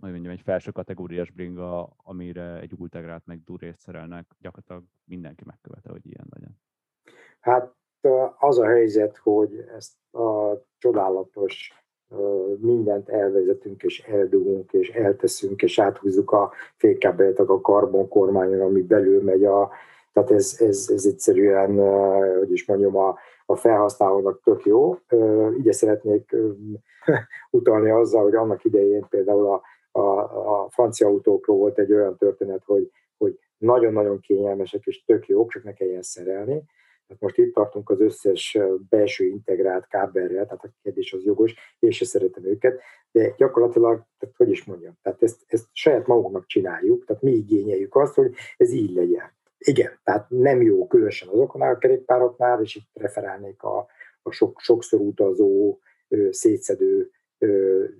[0.00, 5.90] hogy mondjam, egy felső kategóriás bringa, amire egy ultegrát meg durészt szerelnek, gyakorlatilag mindenki megkövete,
[5.90, 6.60] hogy ilyen legyen.
[7.40, 7.74] Hát
[8.38, 11.72] az a helyzet, hogy ezt a csodálatos
[12.60, 19.44] mindent elvezetünk, és eldugunk, és elteszünk, és áthúzzuk a fékkábelet a karbonkormányon, ami belül megy
[19.44, 19.70] a,
[20.12, 21.76] tehát ez, ez, ez egyszerűen,
[22.38, 24.98] hogy is mondjam, a, a felhasználónak tök jó.
[25.58, 26.36] Ide szeretnék
[27.50, 29.62] utalni azzal, hogy annak idején például a,
[29.98, 30.20] a,
[30.62, 35.64] a francia autókról volt egy olyan történet, hogy, hogy nagyon-nagyon kényelmesek és tök jók, csak
[35.64, 36.62] ne kelljen szerelni.
[37.18, 42.04] Most itt tartunk az összes belső integrált kábelrel, tehát a kérdés az jogos, én se
[42.04, 42.80] szeretem őket,
[43.12, 47.94] de gyakorlatilag, tehát hogy is mondjam, tehát ezt, ezt saját magunknak csináljuk, tehát mi igényeljük
[47.94, 49.34] azt, hogy ez így legyen.
[49.58, 53.86] Igen, tehát nem jó különösen azokon a kerékpároknál, és itt referálnék a,
[54.22, 55.78] a sok, sokszor utazó,
[56.30, 57.10] szétszedő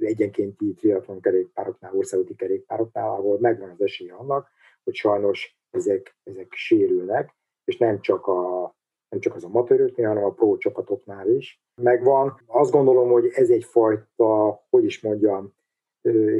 [0.00, 4.48] egyenkénti triatlon kerékpároknál, országúti kerékpároknál, ahol megvan az esélye annak,
[4.84, 8.74] hogy sajnos ezek, ezek sérülnek, és nem csak a
[9.08, 12.40] nem csak az amatőröknél, hanem a pro csapatoknál is megvan.
[12.46, 15.54] Azt gondolom, hogy ez egyfajta, hogy is mondjam,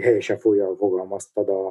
[0.01, 1.67] helyesen fogalmaztad a,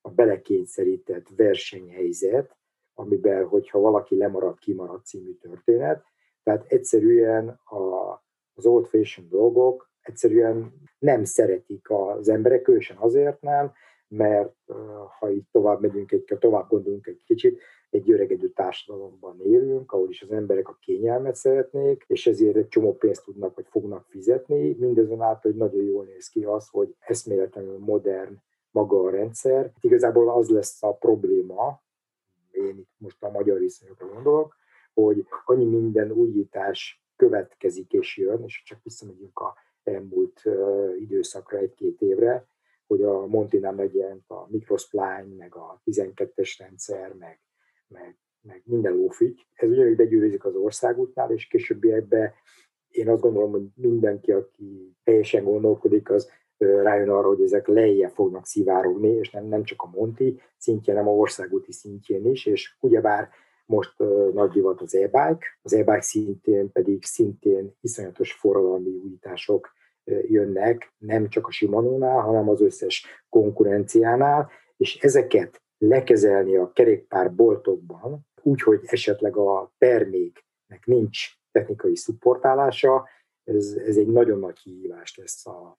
[0.00, 2.56] a belekényszerített versenyhelyzet,
[2.94, 6.04] amiben, hogyha valaki lemarad, kimarad című történet.
[6.42, 8.12] Tehát egyszerűen a,
[8.54, 13.72] az old fashion dolgok egyszerűen nem szeretik az emberek, különösen azért nem,
[14.08, 14.54] mert
[15.18, 20.22] ha itt tovább megyünk, egy, tovább gondolunk egy kicsit, egy öregedő társadalomban élünk, ahol is
[20.22, 25.50] az emberek a kényelmet szeretnék, és ezért egy csomó pénzt tudnak vagy fognak fizetni, mindazonáltal,
[25.50, 28.36] hogy nagyon jól néz ki az, hogy eszméletlenül modern
[28.70, 29.72] maga a rendszer.
[29.80, 31.82] Igazából az lesz a probléma,
[32.50, 34.56] én itt most a magyar viszonyokra gondolok,
[34.94, 40.42] hogy annyi minden újítás következik és jön, és csak visszamegyünk a elmúlt
[40.98, 42.46] időszakra egy-két évre,
[42.86, 47.40] hogy a Montinál megjelent a Microspline, meg a 12-es rendszer, meg,
[47.90, 49.46] meg, meg minden lófügy.
[49.54, 52.32] Ez ugyanúgy begyűrűzik az országútnál, és későbbiekben
[52.88, 58.46] én azt gondolom, hogy mindenki, aki helyesen gondolkodik, az rájön arra, hogy ezek lejjebb fognak
[58.46, 63.28] szivárogni, és nem, nem csak a Monti szintjén, hanem a országúti szintjén is, és ugyebár
[63.66, 69.68] most uh, nagy divat az e-bike, az e-bike szintén pedig szintén iszonyatos forradalmi újítások
[70.04, 77.34] uh, jönnek, nem csak a Shimano-nál, hanem az összes konkurenciánál, és ezeket lekezelni a kerékpár
[77.34, 83.08] boltokban, úgy, hogy esetleg a terméknek nincs technikai szupportálása,
[83.44, 85.78] ez, ez egy nagyon nagy kihívás lesz a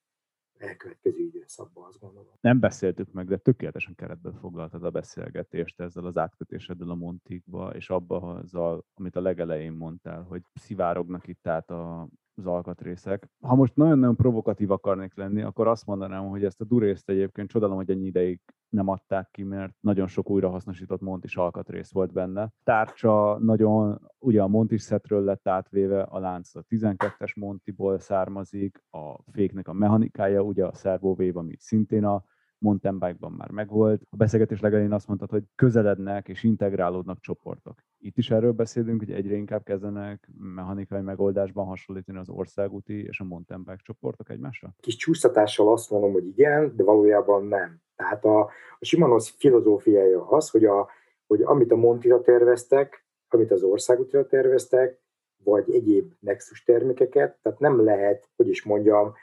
[0.58, 2.34] elkövetkező időszakban, azt gondolom.
[2.42, 7.90] Nem beszéltük meg, de tökéletesen keretben foglaltad a beszélgetést ezzel az átkötéseddel a Montikba, és
[7.90, 12.08] abba, azzal, amit a legelején mondtál, hogy szivárognak itt át a,
[12.42, 13.30] az alkatrészek.
[13.42, 17.76] Ha most nagyon-nagyon provokatív akarnék lenni, akkor azt mondanám, hogy ezt a durészt egyébként csodálom,
[17.76, 22.54] hogy ennyi ideig nem adták ki, mert nagyon sok újrahasznosított Montis alkatrész volt benne.
[22.64, 29.32] Tárcsa nagyon, ugye a Montis szetről lett átvéve, a lánc a 12-es Montiból származik, a
[29.32, 32.24] féknek a mechanikája, ugye a Servo ami szintén a
[32.62, 34.02] mountain bike-ban már megvolt.
[34.10, 37.84] A beszélgetés legelején azt mondtad, hogy közelednek és integrálódnak csoportok.
[38.00, 43.24] Itt is erről beszélünk, hogy egyre inkább kezdenek mechanikai megoldásban hasonlítani az országúti és a
[43.24, 44.76] mountain bike csoportok egymásra?
[44.80, 47.82] Kis csúsztatással azt mondom, hogy igen, de valójában nem.
[47.96, 48.40] Tehát a,
[48.80, 50.90] a Shimano's filozófiája az, hogy, a,
[51.28, 55.00] hogy amit a Montira terveztek, amit az országútira terveztek,
[55.44, 59.14] vagy egyéb Nexus termékeket, tehát nem lehet, hogy is mondjam,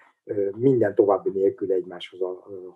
[0.56, 2.20] minden további nélkül egymáshoz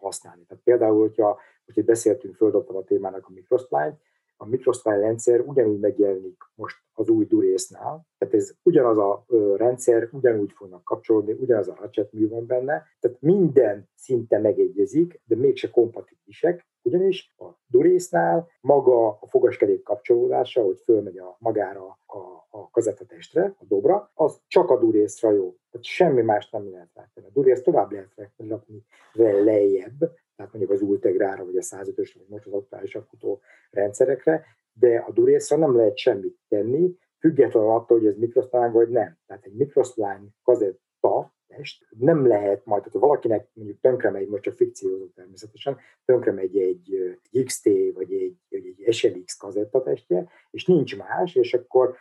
[0.00, 0.44] használni.
[0.48, 3.98] Tehát például, hogyha, hogyha beszéltünk, földobtam a témának a Microspline,
[4.42, 9.24] a Microspline rendszer ugyanúgy megjelenik most az új Durésznál, tehát ez ugyanaz a
[9.56, 15.36] rendszer, ugyanúgy fognak kapcsolódni, ugyanaz a ratchet mű van benne, tehát minden szinte megegyezik, de
[15.36, 22.18] mégse kompatibilisek, ugyanis a Durésznál maga a fogaskerék kapcsolódása, hogy fölmegy a magára a,
[22.50, 25.56] a kazettatestre, a dobra, az csak a Durészra jó.
[25.70, 27.22] Tehát semmi más nem lehet látni.
[27.22, 30.10] A Durész tovább lehet rakni lejjebb,
[30.42, 35.12] tehát mondjuk az Ultegrára, vagy a 105-ös, vagy most az aktuális futó rendszerekre, de a
[35.12, 39.18] Durészra nem lehet semmit tenni, függetlenül attól, hogy ez mikroszlány vagy nem.
[39.26, 44.54] Tehát egy mikroszlány kazetta test nem lehet majd, hogyha valakinek mondjuk tönkre megy, most csak
[44.54, 50.96] fikciózó természetesen, tönkre megy egy, egy XT vagy egy, vagy egy SLX kazettatestje, és nincs
[50.96, 51.96] más, és akkor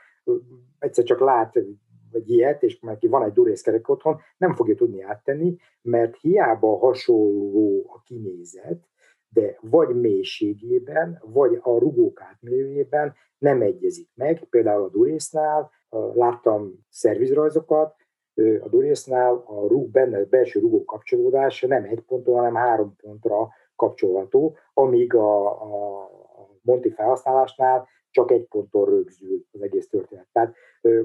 [0.79, 1.59] egyszer csak lát
[2.11, 7.91] vagy ilyet, és neki van egy durészkerek otthon, nem fogja tudni áttenni, mert hiába hasonló
[7.93, 8.89] a kinézet,
[9.29, 14.43] de vagy mélységében, vagy a rugók átmérőjében nem egyezik meg.
[14.49, 15.71] Például a durésznál
[16.13, 17.95] láttam szervizrajzokat,
[18.61, 23.49] a durésznál a rúg benne, a belső rugó kapcsolódása nem egy ponton, hanem három pontra
[23.75, 26.09] kapcsolható, amíg a, a
[26.61, 30.27] Monti felhasználásnál csak egy ponton rögzül az egész történet.
[30.31, 30.55] Tehát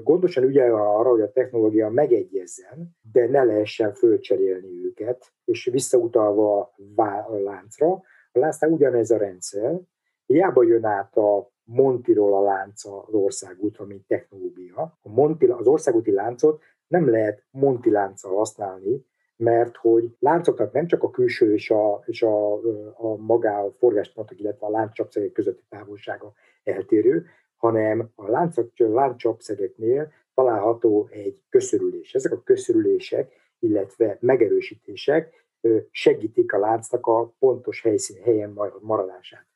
[0.03, 7.37] gondosan ügyel arra, hogy a technológia megegyezzen, de ne lehessen fölcserélni őket, és visszautalva a
[7.43, 7.91] láncra.
[8.31, 9.79] A láncnál ugyanez a rendszer,
[10.25, 14.97] hiába jön át a Montiról a lánc az országútra, mint technológia.
[15.01, 19.05] A Monti, az országúti láncot nem lehet Monti lánccal használni,
[19.37, 22.53] mert hogy láncoknak nem csak a külső és a, és a,
[22.93, 28.29] a magá a forgáspontok, illetve a lánccsapszegek közötti távolsága eltérő, hanem a
[28.77, 32.13] lánccsapszegeknél található egy köszörülés.
[32.13, 35.45] Ezek a köszörülések, illetve megerősítések
[35.91, 39.47] segítik a láncnak a pontos helyszín, helyen maradását.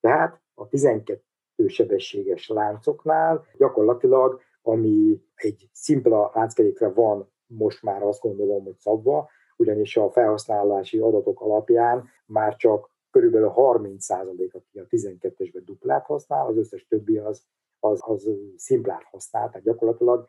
[0.00, 1.22] Tehát a 12
[1.66, 9.96] sebességes láncoknál gyakorlatilag, ami egy szimpla lánckerékre van most már azt gondolom, hogy szabva, ugyanis
[9.96, 16.86] a felhasználási adatok alapján már csak körülbelül 30% aki a 12-esben duplát használ, az összes
[16.86, 17.42] többi az,
[17.80, 20.26] az, az szimplát használ, tehát gyakorlatilag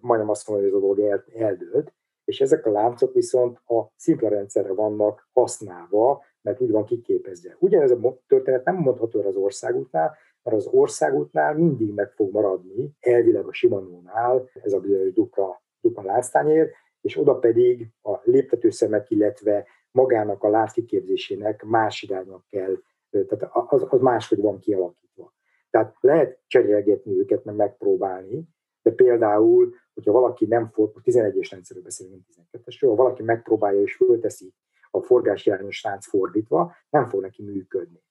[0.00, 1.92] majdnem azt mondom, hogy ez a dolog el, eldőlt,
[2.24, 7.56] és ezek a láncok viszont a szimpla rendszerre vannak használva, mert úgy van kiképezve.
[7.58, 13.46] Ugyanez a történet nem mondható az országútnál, mert az országútnál mindig meg fog maradni, elvileg
[13.46, 20.42] a Simanónál ez a bizonyos dupla, dupla lánctányér, és oda pedig a léptetőszemek, illetve magának
[20.42, 22.76] a látkiképzésének más iránynak kell,
[23.10, 25.32] tehát az, az máshogy van kialakítva.
[25.70, 28.48] Tehát lehet cserélgetni őket, meg megpróbálni,
[28.82, 34.54] de például, hogyha valaki nem fog, 11-es rendszerről beszélünk, 12-esről, ha valaki megpróbálja és fölteszi
[34.90, 38.02] a forgásirányos lánc fordítva, nem fog neki működni.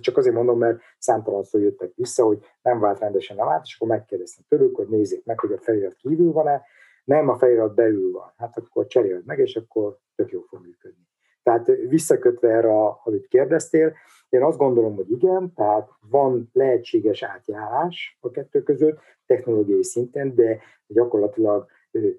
[0.00, 3.88] Csak azért mondom, mert számtalanszor jöttek vissza, hogy nem vált rendesen a vált, és akkor
[3.88, 6.62] megkérdeztem tőlük, hogy nézzék meg, hogy a felirat kívül van-e,
[7.04, 8.32] nem, a felirat belül van.
[8.36, 11.10] Hát akkor cseréld meg, és akkor tök jó fog működni.
[11.42, 12.72] Tehát visszakötve erre,
[13.04, 13.92] amit kérdeztél,
[14.28, 20.60] én azt gondolom, hogy igen, tehát van lehetséges átjárás a kettő között technológiai szinten, de
[20.86, 21.66] gyakorlatilag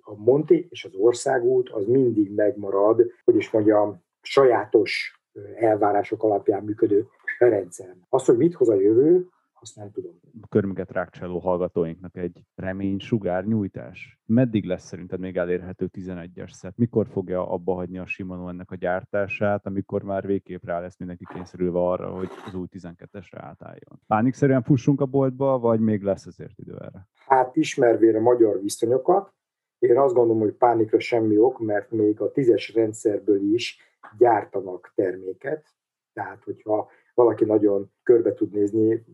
[0.02, 5.22] a Monti és az országút az mindig megmarad, hogy is mondjam, sajátos
[5.56, 7.96] elvárások alapján működő rendszer.
[8.10, 9.28] Az, hogy mit hoz a jövő,
[9.64, 10.20] azt nem tudom.
[10.42, 14.20] A körmüket rákcsáló hallgatóinknak egy remény sugár nyújtás.
[14.26, 16.78] Meddig lesz szerinted még elérhető 11-es szett?
[16.78, 21.26] Mikor fogja abba hagyni a Shimano ennek a gyártását, amikor már végképp rá lesz mindenki
[21.34, 24.00] kényszerülve arra, hogy az új 12-esre átálljon?
[24.08, 27.08] Pánikszerűen fussunk a boltba, vagy még lesz azért idő erre?
[27.28, 29.34] Hát ismervére magyar viszonyokat,
[29.80, 33.78] én azt gondolom, hogy pánikra semmi ok, mert még a tízes rendszerből is
[34.18, 35.66] gyártanak terméket,
[36.14, 39.06] tehát hogyha valaki nagyon körbe tud nézni,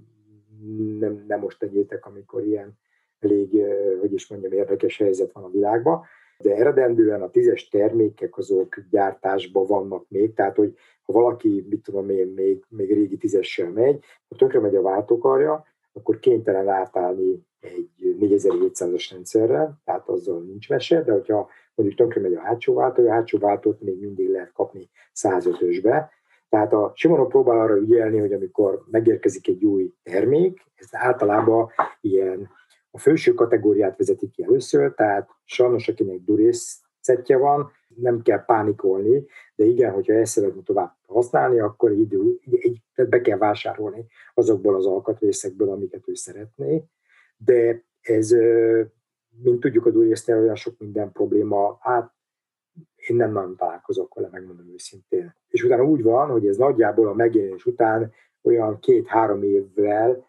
[1.00, 2.78] nem, nem most tegyétek, amikor ilyen
[3.19, 3.65] elég,
[4.00, 6.06] hogy is mondjam, érdekes helyzet van a világban,
[6.38, 12.10] de eredendően a tízes termékek azok gyártásban vannak még, tehát hogy ha valaki, mit tudom
[12.10, 17.89] én, még, még régi tízessel megy, ha tönkre megy a váltókarja, akkor kénytelen átállni egy
[18.19, 23.12] 4700-as rendszerre, tehát azzal nincs mese, de hogyha mondjuk tönkre megy a hátsó váltó, a
[23.12, 26.10] hátsó váltót még mindig lehet kapni 105-ösbe,
[26.49, 31.69] tehát a Shimano próbál arra ügyelni, hogy amikor megérkezik egy új termék, ez általában
[32.01, 32.49] ilyen
[32.91, 39.25] a főső kategóriát vezetik ki először, tehát sajnos akinek durész szettje van, nem kell pánikolni,
[39.55, 44.85] de igen, hogyha ezt szeretne tovább használni, akkor idő, egy, be kell vásárolni azokból az
[44.85, 46.83] alkatrészekből, amiket ő szeretné,
[47.38, 48.31] de ez,
[49.43, 52.13] mint tudjuk a durésznél, olyan sok minden probléma, hát
[53.10, 55.36] én nem nagyon találkozok vele, megmondom őszintén.
[55.48, 60.28] És utána úgy van, hogy ez nagyjából a megjelenés után olyan két-három évvel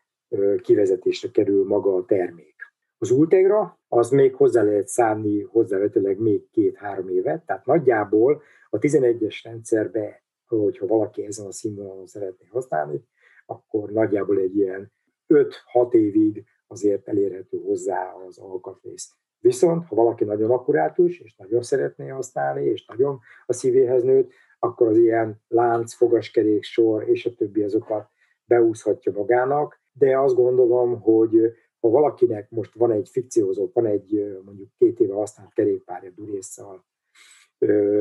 [0.62, 2.54] kivezetésre kerül maga a termék.
[2.98, 9.40] Az Ultegra az még hozzá lehet szánni hozzávetőleg még két-három évet, tehát nagyjából a 11-es
[9.42, 13.04] rendszerbe, hogyha valaki ezen a színvonalon szeretné használni,
[13.46, 14.92] akkor nagyjából egy ilyen
[15.28, 19.12] 5-6 évig azért elérhető hozzá az alkatrész.
[19.40, 24.88] Viszont, ha valaki nagyon akkurátus, és nagyon szeretné használni, és nagyon a szívéhez nőtt, akkor
[24.88, 28.08] az ilyen lánc, fogaskerék, sor és a többi azokat
[28.44, 34.68] beúszhatja magának, de azt gondolom, hogy ha valakinek most van egy fikciózó, van egy mondjuk
[34.78, 36.84] két éve használt kerékpárja durésszal,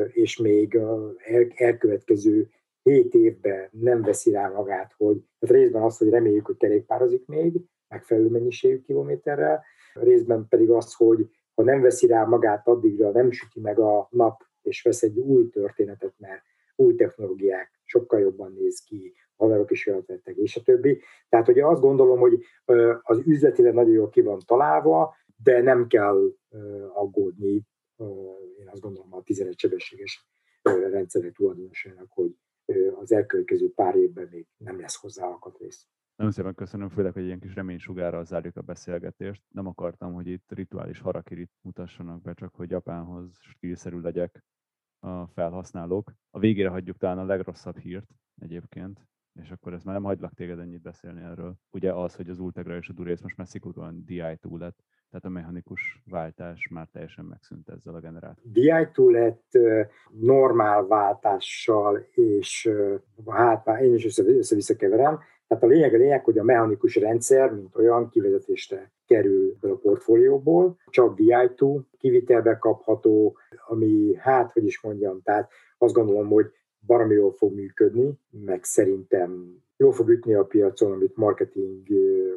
[0.07, 0.79] és még
[1.55, 2.49] elkövetkező
[2.83, 7.61] hét évben nem veszi rá magát, hogy tehát részben az, hogy reméljük, hogy kerékpározik még,
[7.87, 9.63] megfelelő mennyiségű kilométerrel,
[10.01, 14.43] részben pedig az, hogy ha nem veszi rá magát addigra, nem süti meg a nap,
[14.61, 16.41] és vesz egy új történetet, mert
[16.75, 21.01] új technológiák sokkal jobban néz ki, haverok is jól tettek, és a többi.
[21.29, 22.43] Tehát hogy azt gondolom, hogy
[23.01, 26.33] az üzletileg nagyon jól ki van találva, de nem kell
[26.93, 27.67] aggódni,
[28.59, 30.27] én azt gondolom a 11 sebességes
[30.63, 32.35] rendszerek tulajdonosának, hogy
[32.99, 35.87] az elkövetkező pár évben még nem lesz hozzá alkatrész.
[36.19, 39.43] Nagyon szépen köszönöm, főleg, hogy ilyen kis reménysugárral zárjuk a beszélgetést.
[39.49, 44.43] Nem akartam, hogy itt rituális harakirit mutassanak be, csak hogy Japánhoz stílszerű legyek
[44.99, 46.13] a felhasználók.
[46.29, 48.07] A végére hagyjuk talán a legrosszabb hírt
[48.41, 49.07] egyébként,
[49.41, 51.55] és akkor ez már nem hagylak téged ennyit beszélni erről.
[51.69, 56.01] Ugye az, hogy az Ultegra és a Durész most messzikúton DI2 lett, tehát a mechanikus
[56.05, 58.51] váltás már teljesen megszűnt ezzel a generátorral.
[58.53, 59.49] DI2 lett
[60.11, 62.69] normál váltással, és
[63.25, 65.19] hát már én is össze-vissza keverem,
[65.49, 70.77] tehát a lényeg a lényeg, hogy a mechanikus rendszer, mint olyan kivezetésre kerül a portfólióból,
[70.89, 76.51] csak DI2 kivitelbe kapható, ami hát, hogy is mondjam, tehát azt gondolom, hogy
[76.85, 81.87] baromi jól fog működni, meg szerintem jól fog ütni a piacon, amit marketing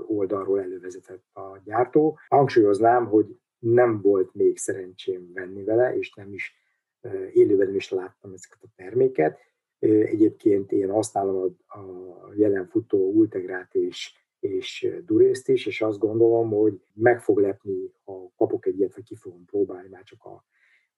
[0.06, 2.18] oldalról elővezetett a gyártó.
[2.28, 6.54] Hangsúlyoznám, hogy nem volt még szerencsém venni vele, és nem is
[7.32, 9.38] élőben is láttam ezeket a terméket,
[9.88, 16.50] Egyébként én használom a, a jelen futó Ultegrát és, és Durészt is, és azt gondolom,
[16.50, 20.30] hogy meg fog lepni, ha kapok egy ilyet, vagy ki fogom próbálni, már csak, a,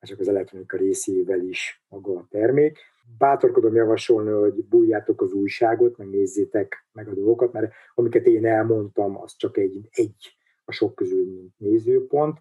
[0.00, 2.78] már csak az elektronika részével is maga a termék.
[3.18, 9.16] Bátorkodom javasolni, hogy bújjátok az újságot, meg nézzétek meg a dolgokat, mert amiket én elmondtam,
[9.16, 12.38] az csak egy, egy a sok közül, mint nézőpont.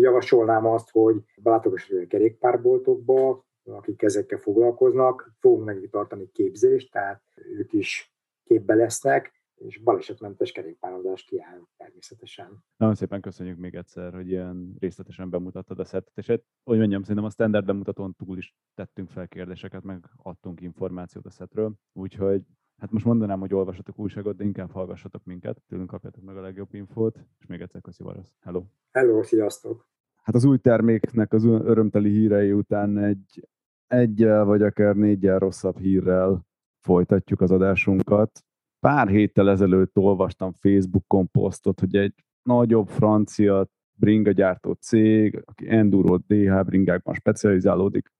[0.00, 7.72] Javasolnám azt, hogy látogassatok a kerékpárboltokba, akik ezekkel foglalkoznak, fogunk neki tartani képzést, tehát ők
[7.72, 12.64] is képbe lesznek, és balesetmentes kerékpározás kiáll természetesen.
[12.76, 16.26] Nagyon szépen köszönjük még egyszer, hogy ilyen részletesen bemutattad a szettet, és
[16.64, 21.30] hogy mondjam, szerintem a standard bemutatón túl is tettünk fel kérdéseket, meg adtunk információt a
[21.30, 22.42] szetről, úgyhogy
[22.76, 26.74] Hát most mondanám, hogy olvassatok újságot, de inkább hallgassatok minket, tőlünk kapjátok meg a legjobb
[26.74, 28.34] infót, és még egyszer köszi Varasz.
[28.40, 28.64] Hello!
[28.90, 29.93] Hello, sziasztok!
[30.24, 33.48] Hát az új terméknek az örömteli hírei után egy
[33.86, 36.46] egyel vagy akár négyel rosszabb hírrel
[36.80, 38.44] folytatjuk az adásunkat.
[38.80, 46.16] Pár héttel ezelőtt olvastam Facebookon posztot, hogy egy nagyobb francia bringa gyártó cég, aki Enduro
[46.16, 48.12] DH bringákban specializálódik,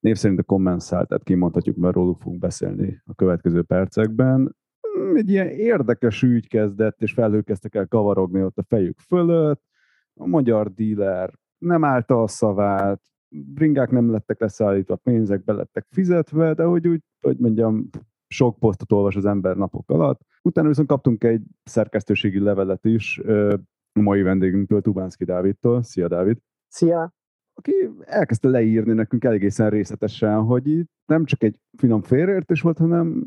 [0.00, 4.56] név szerint a Commensal, tehát kimondhatjuk, mert róluk fogunk beszélni a következő percekben.
[5.14, 9.69] Egy ilyen érdekes ügy kezdett, és felhők kezdtek el kavarogni ott a fejük fölött.
[10.20, 16.54] A magyar díler nem állta a szavát, bringák nem lettek leszállítva, pénzek be lettek fizetve,
[16.54, 17.88] de hogy úgy, hogy mondjam,
[18.26, 20.20] sok posztot olvas az ember napok alatt.
[20.42, 23.18] Utána viszont kaptunk egy szerkesztőségi levelet is
[23.92, 25.82] a mai vendégünktől, Tubánszki Dávidtól.
[25.82, 26.38] Szia, Dávid!
[26.68, 27.12] Szia!
[27.54, 33.24] Aki elkezdte leírni nekünk egészen részletesen, hogy itt nem csak egy finom félreértés volt, hanem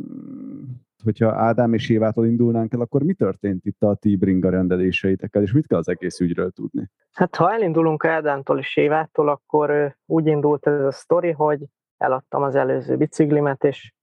[1.04, 5.52] hogyha Ádám és Évától indulnánk el, akkor mi történt itt a ti bringa rendeléseitekkel, és
[5.54, 6.90] mit kell az egész ügyről tudni?
[7.12, 11.60] Hát ha elindulunk Ádámtól és Évától, akkor úgy indult ez a sztori, hogy
[11.98, 13.94] eladtam az előző biciklimet, és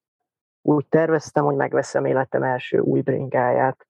[0.63, 3.87] úgy terveztem, hogy megveszem életem első új bringáját.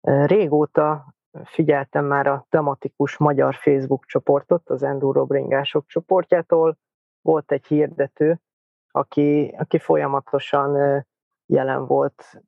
[0.00, 6.78] Régóta figyeltem már a tematikus magyar Facebook csoportot, az Enduro bringások csoportjától.
[7.20, 8.40] Volt egy hirdető,
[8.90, 11.04] aki, aki folyamatosan
[11.46, 12.42] jelen volt,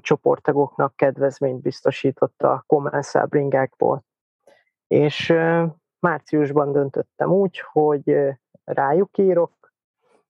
[0.00, 4.04] csoporttagoknak kedvezményt biztosított a Commensal bringákból.
[4.86, 5.34] És
[5.98, 8.16] márciusban döntöttem úgy, hogy
[8.64, 9.72] rájuk írok,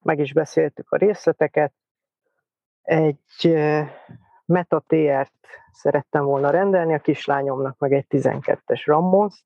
[0.03, 1.73] meg is beszéltük a részleteket,
[2.83, 3.55] egy
[4.45, 5.33] Meta TR-t
[5.73, 9.45] szerettem volna rendelni, a kislányomnak meg egy 12-es Ramos,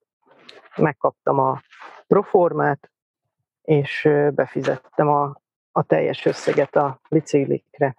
[0.77, 1.61] megkaptam a
[2.07, 2.91] proformát,
[3.63, 5.41] és befizettem a,
[5.73, 7.97] a teljes összeget a biciklikre.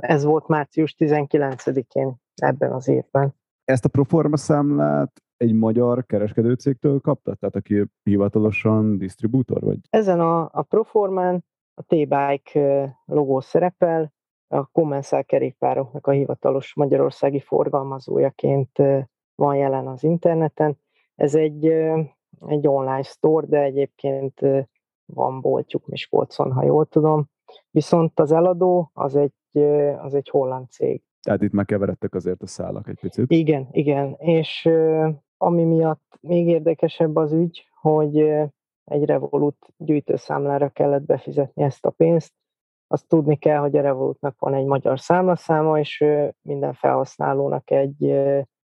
[0.00, 3.34] Ez volt március 19-én ebben az évben.
[3.64, 7.34] Ezt a proforma számlát egy magyar kereskedőcégtől kapta?
[7.34, 9.78] Tehát aki hivatalosan disztribútor vagy?
[9.90, 11.44] Ezen a, a proformán
[11.74, 14.12] a T-Bike logó szerepel,
[14.48, 18.82] a Commensal kerékpároknak a hivatalos magyarországi forgalmazójaként
[19.34, 20.78] van jelen az interneten.
[21.14, 21.66] Ez egy,
[22.46, 24.40] egy online store, de egyébként
[25.04, 27.30] van boltjuk Miskolcon, ha jól tudom.
[27.70, 29.62] Viszont az eladó az egy,
[29.98, 31.02] az egy holland cég.
[31.22, 33.30] Tehát itt megkeveredtek azért a szálak egy picit.
[33.30, 34.14] Igen, igen.
[34.18, 34.68] És
[35.36, 38.18] ami miatt még érdekesebb az ügy, hogy
[38.84, 42.32] egy Revolut gyűjtőszámlára kellett befizetni ezt a pénzt,
[42.86, 46.04] azt tudni kell, hogy a Revolutnak van egy magyar számlaszáma, és
[46.42, 48.10] minden felhasználónak egy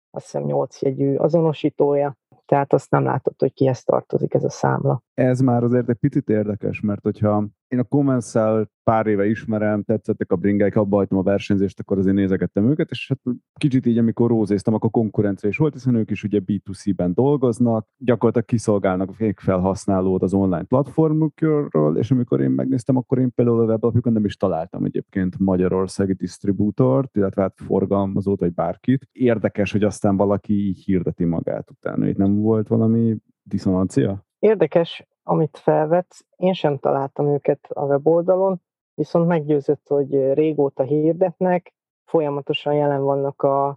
[0.10, 2.16] azt hiszem 8 jegyű azonosítója,
[2.46, 5.02] tehát azt nem látod, hogy kihez tartozik ez a számla.
[5.14, 10.32] Ez már azért egy picit érdekes, mert hogyha én a Commensal pár éve ismerem, tetszettek
[10.32, 14.30] a bringáik, abba hagytam a versenyzést, akkor azért nézegettem őket, és hát kicsit így, amikor
[14.30, 20.22] rózéztem, akkor konkurencia is volt, hiszen ők is ugye B2C-ben dolgoznak, gyakorlatilag kiszolgálnak a felhasználót
[20.22, 24.86] az online platformukról, és amikor én megnéztem, akkor én például a weblapjukon nem is találtam
[24.86, 29.08] egyébként magyarországi disztribútort, illetve hát forgalmazót, vagy bárkit.
[29.12, 32.08] Érdekes, hogy aztán valaki így hirdeti magát utána.
[32.08, 34.26] Itt nem volt valami diszonancia?
[34.40, 38.62] Érdekes, amit felvetsz, én sem találtam őket a weboldalon,
[38.94, 41.74] viszont meggyőzött, hogy régóta hirdetnek,
[42.06, 43.68] folyamatosan jelen vannak a,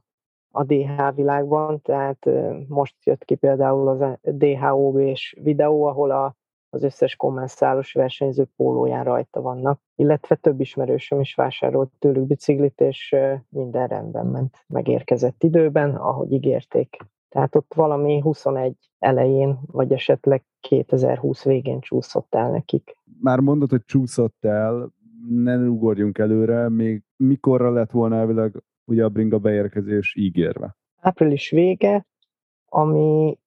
[0.51, 2.27] a DH világban, tehát
[2.69, 6.35] most jött ki például az DHOB és videó, ahol a,
[6.71, 13.17] az összes kommenszálos versenyző pólóján rajta vannak, illetve több ismerősöm is vásárolt tőlük biciklit, és
[13.49, 16.97] minden rendben ment, megérkezett időben, ahogy ígérték.
[17.31, 22.97] Tehát ott valami 21 elején, vagy esetleg 2020 végén csúszott el nekik.
[23.21, 24.93] Már mondod, hogy csúszott el,
[25.29, 30.77] ne ugorjunk előre, még mikorra lett volna elvileg ugye a bringa beérkezés ígérve?
[31.01, 32.07] Április vége,
[32.65, 33.39] ami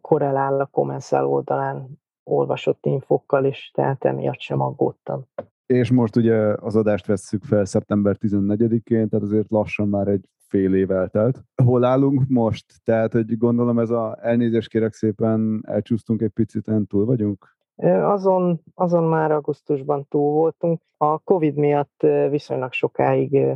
[0.00, 5.24] korrelál a Comensal oldalán olvasott infokkal is, tehát emiatt sem aggódtam.
[5.66, 10.74] És most ugye az adást vesszük fel szeptember 14-én, tehát azért lassan már egy fél
[10.74, 11.44] év eltelt.
[11.64, 12.66] Hol állunk most?
[12.84, 17.56] Tehát, hogy gondolom ez a elnézést kérek szépen, elcsúsztunk egy picit, túl vagyunk?
[18.02, 20.80] Azon, azon már augusztusban túl voltunk.
[20.96, 23.46] A Covid miatt viszonylag sokáig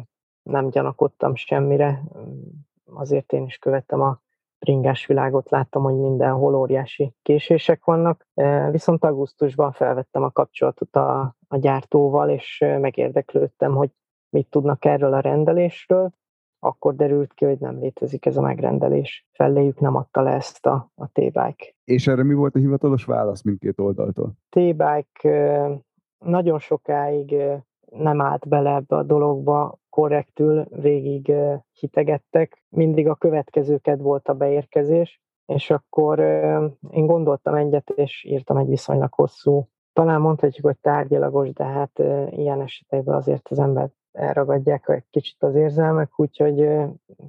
[0.42, 2.03] nem gyanakodtam semmire.
[2.84, 4.20] Azért én is követtem a
[4.59, 8.26] bringás világot, láttam, hogy mindenhol óriási késések vannak.
[8.70, 13.90] Viszont augusztusban felvettem a kapcsolatot a, a gyártóval, és megérdeklődtem, hogy
[14.28, 16.11] mit tudnak erről a rendelésről
[16.59, 19.26] akkor derült ki, hogy nem létezik ez a megrendelés.
[19.32, 21.74] Felléjük nem adta le ezt a, a T-Bike.
[21.84, 24.32] És erre mi volt a hivatalos válasz mindkét oldaltól?
[24.48, 25.82] T-Bike
[26.18, 27.36] nagyon sokáig
[27.90, 31.32] nem állt bele ebbe a dologba, korrektül végig
[31.72, 32.64] hitegettek.
[32.68, 36.18] Mindig a következőket volt a beérkezés, és akkor
[36.90, 41.98] én gondoltam egyet, és írtam egy viszonylag hosszú, talán mondhatjuk, hogy tárgyalagos, de hát
[42.30, 46.69] ilyen esetekben azért az ember elragadják egy kicsit az érzelmek, úgyhogy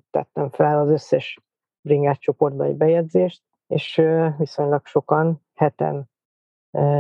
[0.10, 1.40] tettem fel az összes
[1.82, 4.02] bringás csoportba egy bejegyzést, és
[4.38, 6.10] viszonylag sokan, heten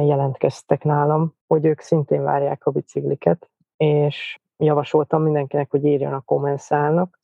[0.05, 7.19] jelentkeztek nálam, hogy ők szintén várják a bicikliket, és javasoltam mindenkinek, hogy írjon a kommenszálnak,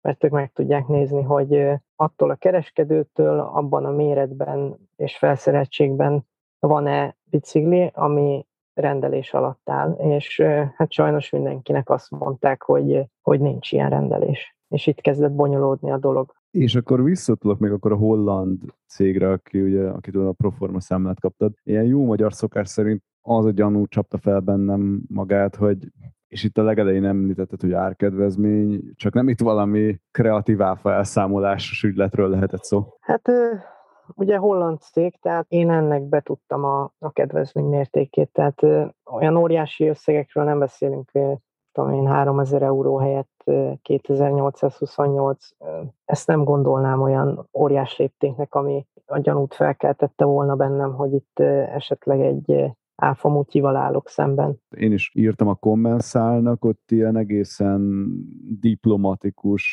[0.00, 6.26] mert ők meg tudják nézni, hogy attól a kereskedőtől abban a méretben és felszereltségben
[6.58, 10.40] van-e bicikli, ami rendelés alatt áll, és
[10.76, 14.56] hát sajnos mindenkinek azt mondták, hogy, hogy nincs ilyen rendelés.
[14.68, 16.32] És itt kezdett bonyolódni a dolog.
[16.50, 21.52] És akkor visszatudok még akkor a holland cégre, aki ugye, akitől a Proforma számlát kaptad.
[21.62, 25.78] Ilyen jó magyar szokás szerint az a gyanú csapta fel bennem magát, hogy
[26.34, 32.28] és itt a legelején említetted, hogy árkedvezmény, csak nem itt valami kreatív áfa elszámolásos ügyletről
[32.28, 32.96] lehetett szó?
[33.00, 33.30] Hát
[34.14, 38.62] ugye holland cég, tehát én ennek betudtam a, a kedvezmény mértékét, tehát
[39.04, 41.10] olyan óriási összegekről nem beszélünk,
[41.72, 43.44] tudom én 3000 euró helyett
[43.82, 45.48] 2828,
[46.04, 51.38] ezt nem gondolnám olyan óriás léptéknek, ami a gyanút felkeltette volna bennem, hogy itt
[51.74, 54.60] esetleg egy áfamutyival állok szemben.
[54.76, 58.08] Én is írtam a kommenszálnak, ott ilyen egészen
[58.60, 59.64] diplomatikus,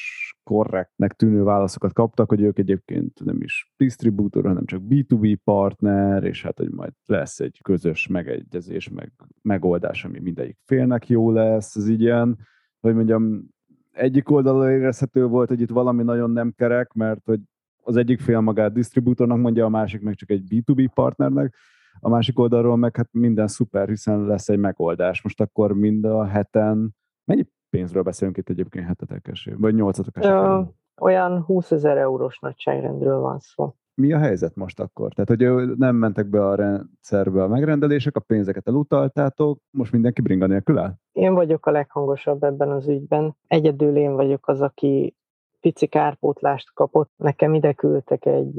[0.43, 6.43] korrektnek tűnő válaszokat kaptak, hogy ők egyébként nem is distribútor, hanem csak B2B partner, és
[6.43, 9.11] hát, hogy majd lesz egy közös megegyezés, meg
[9.41, 12.37] megoldás, ami mindegyik félnek jó lesz, ez így ilyen,
[12.79, 13.49] hogy mondjam,
[13.91, 17.39] egyik oldalon érezhető volt, hogy itt valami nagyon nem kerek, mert hogy
[17.83, 21.55] az egyik fél magát distribútornak mondja, a másik meg csak egy B2B partnernek,
[21.99, 25.23] a másik oldalról meg hát minden szuper, hiszen lesz egy megoldás.
[25.23, 30.75] Most akkor mind a heten, mennyi pénzről beszélünk itt egyébként hetetek esetében, vagy nyolcatok esetében?
[31.01, 33.75] Olyan 20 ezer eurós nagyságrendről van szó.
[33.93, 35.13] Mi a helyzet most akkor?
[35.13, 40.45] Tehát, hogy nem mentek be a rendszerbe a megrendelések, a pénzeket elutaltátok, most mindenki bringa
[40.45, 40.93] nélkül áll?
[41.11, 43.35] Én vagyok a leghangosabb ebben az ügyben.
[43.47, 45.15] Egyedül én vagyok az, aki
[45.59, 47.11] pici kárpótlást kapott.
[47.15, 48.55] Nekem ide küldtek egy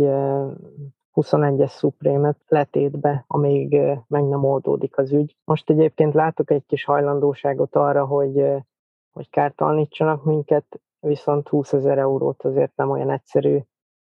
[1.14, 5.36] 21-es Supreme-et letétbe, amíg meg nem oldódik az ügy.
[5.44, 8.44] Most egyébként látok egy kis hajlandóságot arra, hogy,
[9.12, 13.58] hogy kártalanítsanak minket, viszont 20 ezer eurót azért nem olyan egyszerű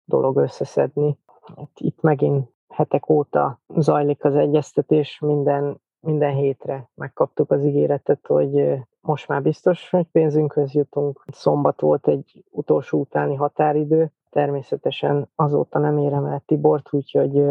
[0.06, 1.18] dolog összeszedni.
[1.56, 8.84] Itt, itt megint hetek óta zajlik az egyeztetés, minden, minden hétre megkaptuk az ígéretet, hogy
[9.01, 11.24] most már biztos, hogy pénzünkhöz jutunk.
[11.28, 17.44] Szombat volt egy utolsó utáni határidő, természetesen azóta nem érem el Tibort, úgyhogy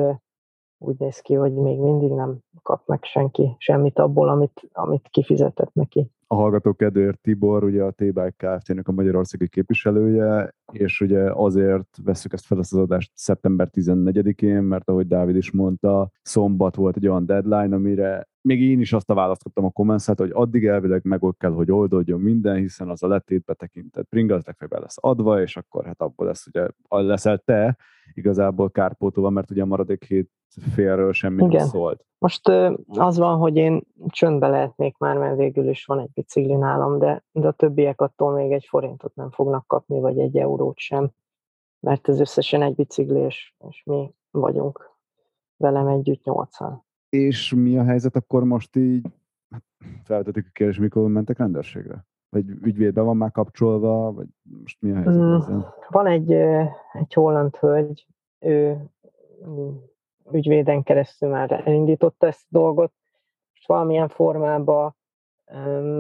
[0.79, 5.73] úgy néz ki, hogy még mindig nem kap meg senki semmit abból, amit, amit kifizetett
[5.73, 6.11] neki.
[6.27, 12.33] A hallgató kedvéért Tibor, ugye a T-Bike Kft-nek a magyarországi képviselője, és ugye azért veszük
[12.33, 17.27] ezt fel az adást szeptember 14-én, mert ahogy Dávid is mondta, szombat volt egy olyan
[17.27, 21.21] deadline, amire még én is azt a választ kaptam a kommenszát, hogy addig elvileg meg
[21.39, 25.57] kell, hogy oldódjon minden, hiszen az a letétbe tekintett bringa, az legfeljebb lesz adva, és
[25.57, 27.77] akkor hát abból lesz ugye, leszel te
[28.15, 30.31] igazából kárpótolva, mert ugye a maradék hét
[30.75, 31.57] félről semmi Igen.
[31.57, 32.05] nem szólt.
[32.19, 32.49] Most
[32.87, 37.25] az van, hogy én csöndbe lehetnék már, mert végül is van egy bicikli nálam, de,
[37.33, 41.11] de a többiek attól még egy forintot nem fognak kapni, vagy egy eurót sem,
[41.81, 44.91] mert ez összesen egy bicikli, és, és mi vagyunk
[45.57, 46.85] velem együtt nyolcan.
[47.15, 49.07] És mi a helyzet akkor most így,
[49.51, 49.63] hát
[50.05, 52.07] felvetetik a kérdés, mikor mentek rendőrségre?
[52.29, 55.75] Vagy ügyvédbe van már kapcsolva, vagy most mi a helyzet mm, ezzel?
[55.89, 56.33] Van egy,
[56.93, 58.07] egy holland hölgy,
[58.39, 58.91] ő
[59.47, 59.69] mm,
[60.33, 62.93] ügyvéden keresztül már elindította ezt a dolgot,
[63.53, 64.97] és valamilyen formában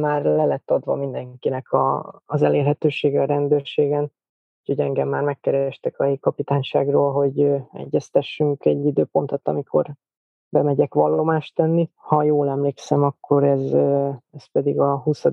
[0.00, 4.12] már le lett adva mindenkinek a, az elérhetősége a rendőrségen,
[4.60, 9.94] úgyhogy engem már megkerestek a kapitányságról, hogy egyeztessünk egy időpontot, amikor
[10.55, 11.90] bemegyek vallomást tenni.
[11.94, 13.72] Ha jól emlékszem, akkor ez,
[14.30, 15.24] ez pedig a 20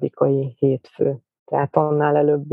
[0.57, 1.17] hétfő.
[1.45, 2.49] Tehát annál előbb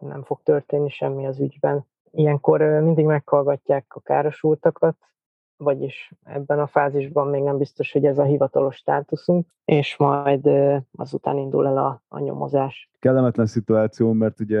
[0.00, 1.86] nem fog történni semmi az ügyben.
[2.10, 4.96] Ilyenkor mindig meghallgatják a károsultakat,
[5.56, 10.50] vagyis ebben a fázisban még nem biztos, hogy ez a hivatalos státuszunk, és majd
[10.96, 12.87] azután indul el a, a nyomozás.
[12.98, 14.60] Kellemetlen szituáció, mert ugye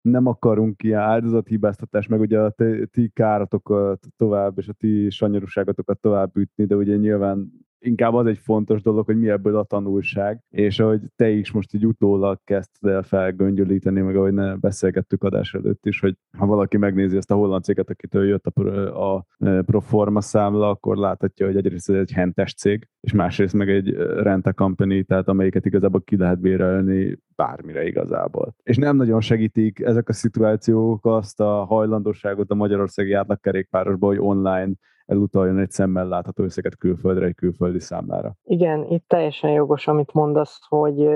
[0.00, 2.54] nem akarunk ilyen áldozathibáztatást, meg ugye a
[2.90, 8.38] ti, káratokat tovább, és a ti sanyarúságotokat tovább ütni, de ugye nyilván inkább az egy
[8.38, 12.90] fontos dolog, hogy mi ebből a tanulság, és ahogy te is most egy utólag kezdted
[12.90, 17.34] el felgöngyölíteni, meg ahogy ne beszélgettük adás előtt is, hogy ha valaki megnézi ezt a
[17.34, 19.26] holland céget, akitől jött a, a
[19.62, 24.52] proforma számla, akkor láthatja, hogy egyrészt ez egy hentes cég, és másrészt meg egy renta
[24.52, 28.54] company, tehát amelyiket igazából ki lehet bérelni bármire igazából.
[28.62, 34.72] És nem nagyon segítik ezek a szituációk azt a hajlandóságot a magyarországi átlagkerékpárosba, hogy online
[35.10, 38.34] elutaljon egy szemmel látható összeget külföldre, egy külföldi számlára.
[38.44, 41.08] Igen, itt teljesen jogos, amit mondasz, hogy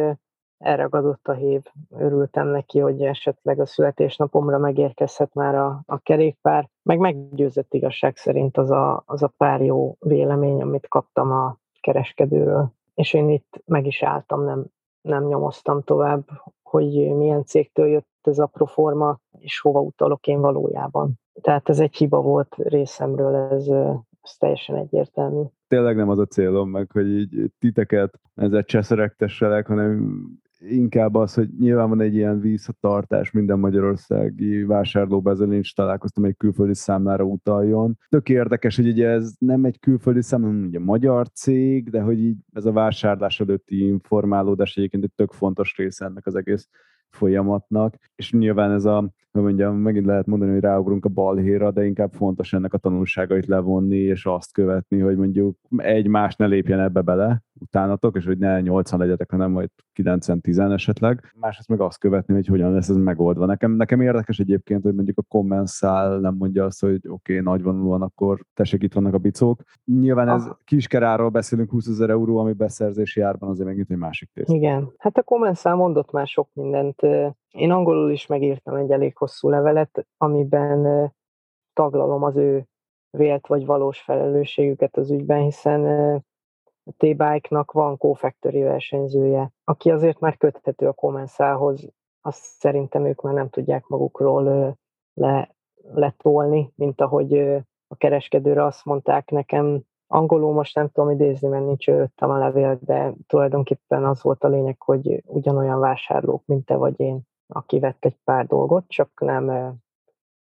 [0.58, 1.62] elragadott a hív.
[1.98, 6.68] Örültem neki, hogy esetleg a születésnapomra megérkezhet már a, a kerékpár.
[6.82, 12.72] Meg meggyőzött igazság szerint az a, az a pár jó vélemény, amit kaptam a kereskedőről.
[12.94, 14.64] És én itt meg is álltam, nem,
[15.00, 16.24] nem nyomoztam tovább,
[16.62, 21.18] hogy milyen cégtől jött ez a proforma, és hova utalok én valójában.
[21.40, 23.68] Tehát ez egy hiba volt részemről, ez,
[24.22, 25.42] ez teljesen egyértelmű.
[25.68, 30.22] Tényleg nem az a célom meg, hogy így titeket ezzel cseszeregtesselek, hanem
[30.68, 36.24] inkább az, hogy nyilván van egy ilyen víztartás minden magyarországi vásárlóba, ezzel én is találkoztam,
[36.24, 37.98] egy külföldi számlára utaljon.
[38.08, 42.18] Tök érdekes, hogy ugye ez nem egy külföldi szám, hanem ugye magyar cég, de hogy
[42.18, 46.68] így ez a vásárlás előtti informálódás egyébként egy tök fontos része ennek az egész
[47.14, 51.84] folyamatnak, és nyilván ez a, hogy mondjam, megint lehet mondani, hogy ráugrunk a balhéra, de
[51.84, 56.80] inkább fontos ennek a tanulságait levonni, és azt követni, hogy mondjuk egy más ne lépjen
[56.80, 59.70] ebbe bele utánatok, és hogy ne 80 legyetek, hanem majd
[60.02, 61.32] 90-10 esetleg.
[61.40, 63.46] Másrészt meg azt követni, hogy hogyan lesz ez megoldva.
[63.46, 68.02] Nekem, nekem érdekes egyébként, hogy mondjuk a kommenszál nem mondja azt, hogy oké, okay, nagyvonulóan,
[68.02, 69.62] akkor tessék, itt vannak a bicók.
[69.84, 70.56] Nyilván ez ah.
[70.64, 74.50] kiskeráról beszélünk, 20 ezer euró, ami beszerzési árban azért megint egy másik tészt.
[74.50, 77.02] Igen, hát a kommenszál mondott már sok mindent
[77.50, 81.12] én angolul is megírtam egy elég hosszú levelet, amiben
[81.72, 82.64] taglalom az ő
[83.10, 85.84] vélt vagy valós felelősségüket az ügyben, hiszen
[86.84, 93.34] a T-Bike-nak van co-factory versenyzője, aki azért már köthető a Comenszához, azt szerintem ők már
[93.34, 94.76] nem tudják magukról
[95.14, 95.54] le,
[95.92, 97.38] letolni, mint ahogy
[97.86, 99.82] a kereskedőre azt mondták nekem,
[100.14, 104.48] angolul most nem tudom idézni, mert nincs előttem a levél, de tulajdonképpen az volt a
[104.48, 109.74] lényeg, hogy ugyanolyan vásárlók, mint te vagy én aki vett egy pár dolgot, csak nem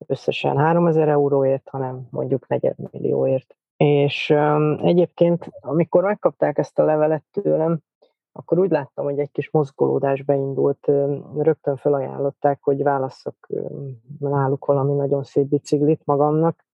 [0.06, 3.56] összesen 3000 euróért, hanem mondjuk negyedmillióért.
[3.76, 7.78] És um, egyébként, amikor megkapták ezt a levelet tőlem,
[8.32, 10.90] akkor úgy láttam, hogy egy kis mozgolódás beindult.
[11.36, 13.48] Rögtön felajánlották, hogy válasszak
[14.18, 16.64] náluk valami nagyon szép biciklit magamnak.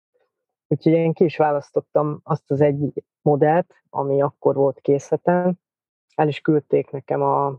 [0.68, 5.54] Úgyhogy én ki is választottam azt az egy modellt, ami akkor volt készletem.
[6.14, 7.58] El is küldték nekem a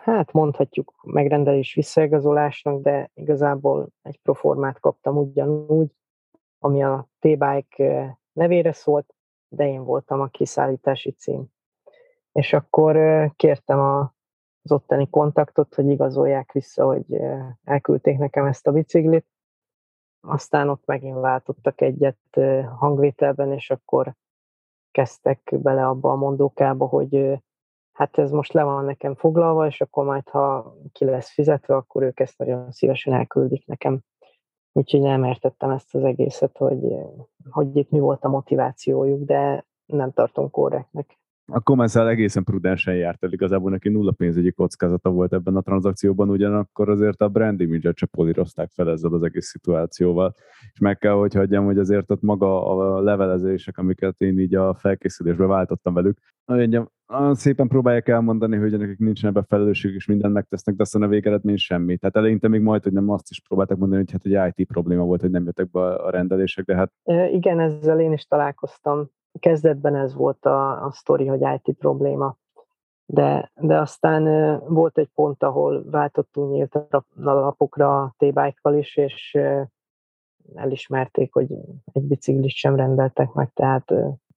[0.00, 5.90] hát mondhatjuk megrendelés visszaigazolásnak, de igazából egy proformát kaptam ugyanúgy,
[6.58, 9.14] ami a T-Bike nevére szólt,
[9.48, 11.46] de én voltam a kiszállítási cím.
[12.32, 12.96] És akkor
[13.36, 14.14] kértem a,
[14.62, 17.04] az ottani kontaktot, hogy igazolják vissza, hogy
[17.64, 19.26] elküldték nekem ezt a biciklit.
[20.26, 22.18] Aztán ott megint váltottak egyet
[22.78, 24.14] hangvételben, és akkor
[24.90, 27.42] kezdtek bele abba a mondókába, hogy
[27.92, 32.02] hát ez most le van nekem foglalva, és akkor majd, ha ki lesz fizetve, akkor
[32.02, 34.00] ők ezt nagyon szívesen elküldik nekem.
[34.72, 36.96] Úgyhogy nem értettem ezt az egészet, hogy,
[37.50, 41.18] hogy itt mi volt a motivációjuk, de nem tartom korrektnek.
[41.54, 46.28] A Comensal egészen prudensen járt el, igazából neki nulla pénzügyi kockázata volt ebben a tranzakcióban,
[46.28, 50.34] ugyanakkor azért a brand image-et csak polírozták fel ezzel az egész szituációval.
[50.72, 54.74] És meg kell, hogy hagyjam, hogy azért ott maga a levelezések, amiket én így a
[54.74, 56.88] felkészülésbe váltottam velük, mondjam,
[57.32, 61.56] szépen próbálják elmondani, hogy nekik nincsen ebben felelősség, és mindent megtesznek, de aztán a végeredmény
[61.56, 61.96] semmi.
[61.96, 65.04] Tehát eleinte még majd, hogy nem azt is próbáltak mondani, hogy hát egy IT probléma
[65.04, 66.92] volt, hogy nem jöttek be a rendelések, de hát...
[67.32, 69.10] Igen, ezzel én is találkoztam.
[69.38, 72.36] Kezdetben ez volt a, a sztori, hogy IT probléma.
[73.06, 74.24] De, de aztán
[74.68, 76.78] volt egy pont, ahol váltottunk nyílt
[77.14, 78.24] napokra a t
[78.76, 79.38] is, és
[80.54, 81.50] elismerték, hogy
[81.92, 83.92] egy biciklit sem rendeltek meg, tehát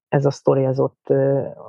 [0.08, 1.10] ez a sztori ez ott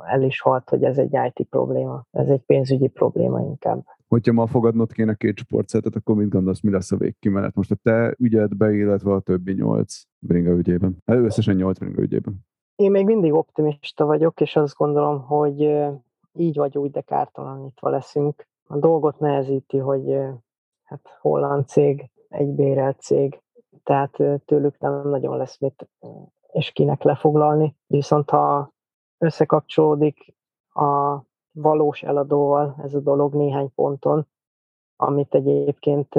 [0.06, 3.84] el is halt, hogy ez egy IT probléma, ez egy pénzügyi probléma inkább.
[4.08, 7.54] Hogyha ma fogadnod kéne két sportszetet, akkor mit gondolsz, mi lesz a végkimenet?
[7.54, 10.96] Most a te ügyedbe, illetve a többi nyolc bringa ügyében.
[11.06, 12.46] Hát összesen nyolc bringa ügyében.
[12.76, 15.60] Én még mindig optimista vagyok, és azt gondolom, hogy
[16.32, 18.46] így vagy úgy, de kártalanítva leszünk.
[18.66, 20.18] A dolgot nehezíti, hogy
[20.84, 23.42] hát holland cég, egy bérelt cég,
[23.82, 25.88] tehát tőlük nem nagyon lesz mit
[26.52, 27.76] és kinek lefoglalni.
[27.86, 28.72] Viszont ha
[29.18, 30.34] összekapcsolódik
[30.72, 31.20] a
[31.52, 34.26] valós eladóval ez a dolog néhány ponton,
[34.96, 36.14] amit egyébként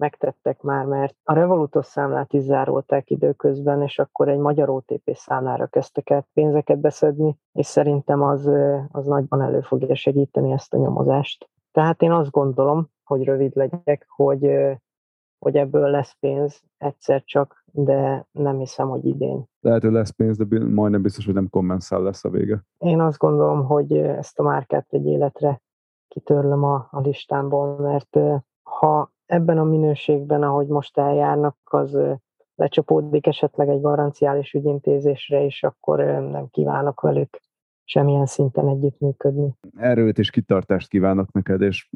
[0.00, 5.66] megtettek már, mert a Revolutos számlát is zárolták időközben, és akkor egy magyar OTP számlára
[5.66, 8.50] kezdtek el pénzeket beszedni, és szerintem az,
[8.90, 11.48] az nagyban elő fogja segíteni ezt a nyomozást.
[11.72, 14.50] Tehát én azt gondolom, hogy rövid legyek, hogy,
[15.38, 19.44] hogy ebből lesz pénz egyszer csak, de nem hiszem, hogy idén.
[19.60, 22.64] Lehet, hogy lesz pénz, de majdnem biztos, hogy nem kommenszál lesz a vége.
[22.78, 25.62] Én azt gondolom, hogy ezt a márkát egy életre
[26.08, 28.18] kitörlöm a, a listámból, mert
[28.62, 31.98] ha ebben a minőségben, ahogy most eljárnak, az
[32.54, 37.40] lecsapódik esetleg egy garanciális ügyintézésre, és akkor nem kívánok velük
[37.84, 39.54] semmilyen szinten együttműködni.
[39.76, 41.88] Erőt és kitartást kívánok neked, és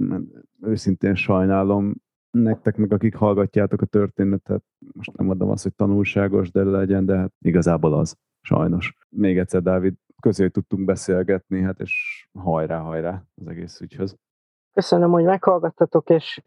[0.61, 1.95] őszintén sajnálom,
[2.31, 4.63] nektek meg akik hallgatjátok a történetet,
[4.93, 8.97] most nem mondom azt, hogy tanulságos, de legyen, de hát igazából az, sajnos.
[9.09, 14.17] Még egyszer, Dávid, közé tudtunk beszélgetni, hát és hajrá, hajrá az egész ügyhöz.
[14.73, 16.43] Köszönöm, hogy meghallgattatok, és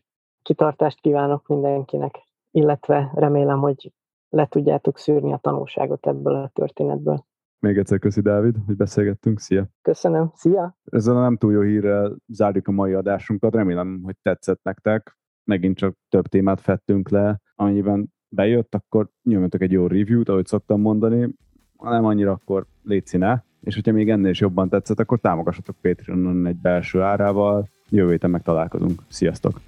[0.47, 2.15] kitartást kívánok mindenkinek,
[2.51, 3.93] illetve remélem, hogy
[4.29, 7.25] le tudjátok szűrni a tanulságot ebből a történetből.
[7.59, 9.39] Még egyszer köszi, Dávid, hogy beszélgettünk.
[9.39, 9.67] Szia!
[9.81, 10.77] Köszönöm, szia!
[10.83, 13.53] Ezzel a nem túl jó hírrel zárjuk a mai adásunkat.
[13.53, 15.17] Remélem, hogy tetszett nektek.
[15.43, 17.41] Megint csak több témát fettünk le.
[17.55, 21.33] Amennyiben bejött, akkor nyomjatok egy jó review-t, ahogy szoktam mondani.
[21.77, 23.45] Ha nem annyira, akkor légy színe.
[23.61, 27.67] És hogyha még ennél is jobban tetszett, akkor támogassatok Patreonon egy belső árával.
[27.89, 29.01] Jövő héten meg találkozunk.
[29.07, 29.59] Sziasztok!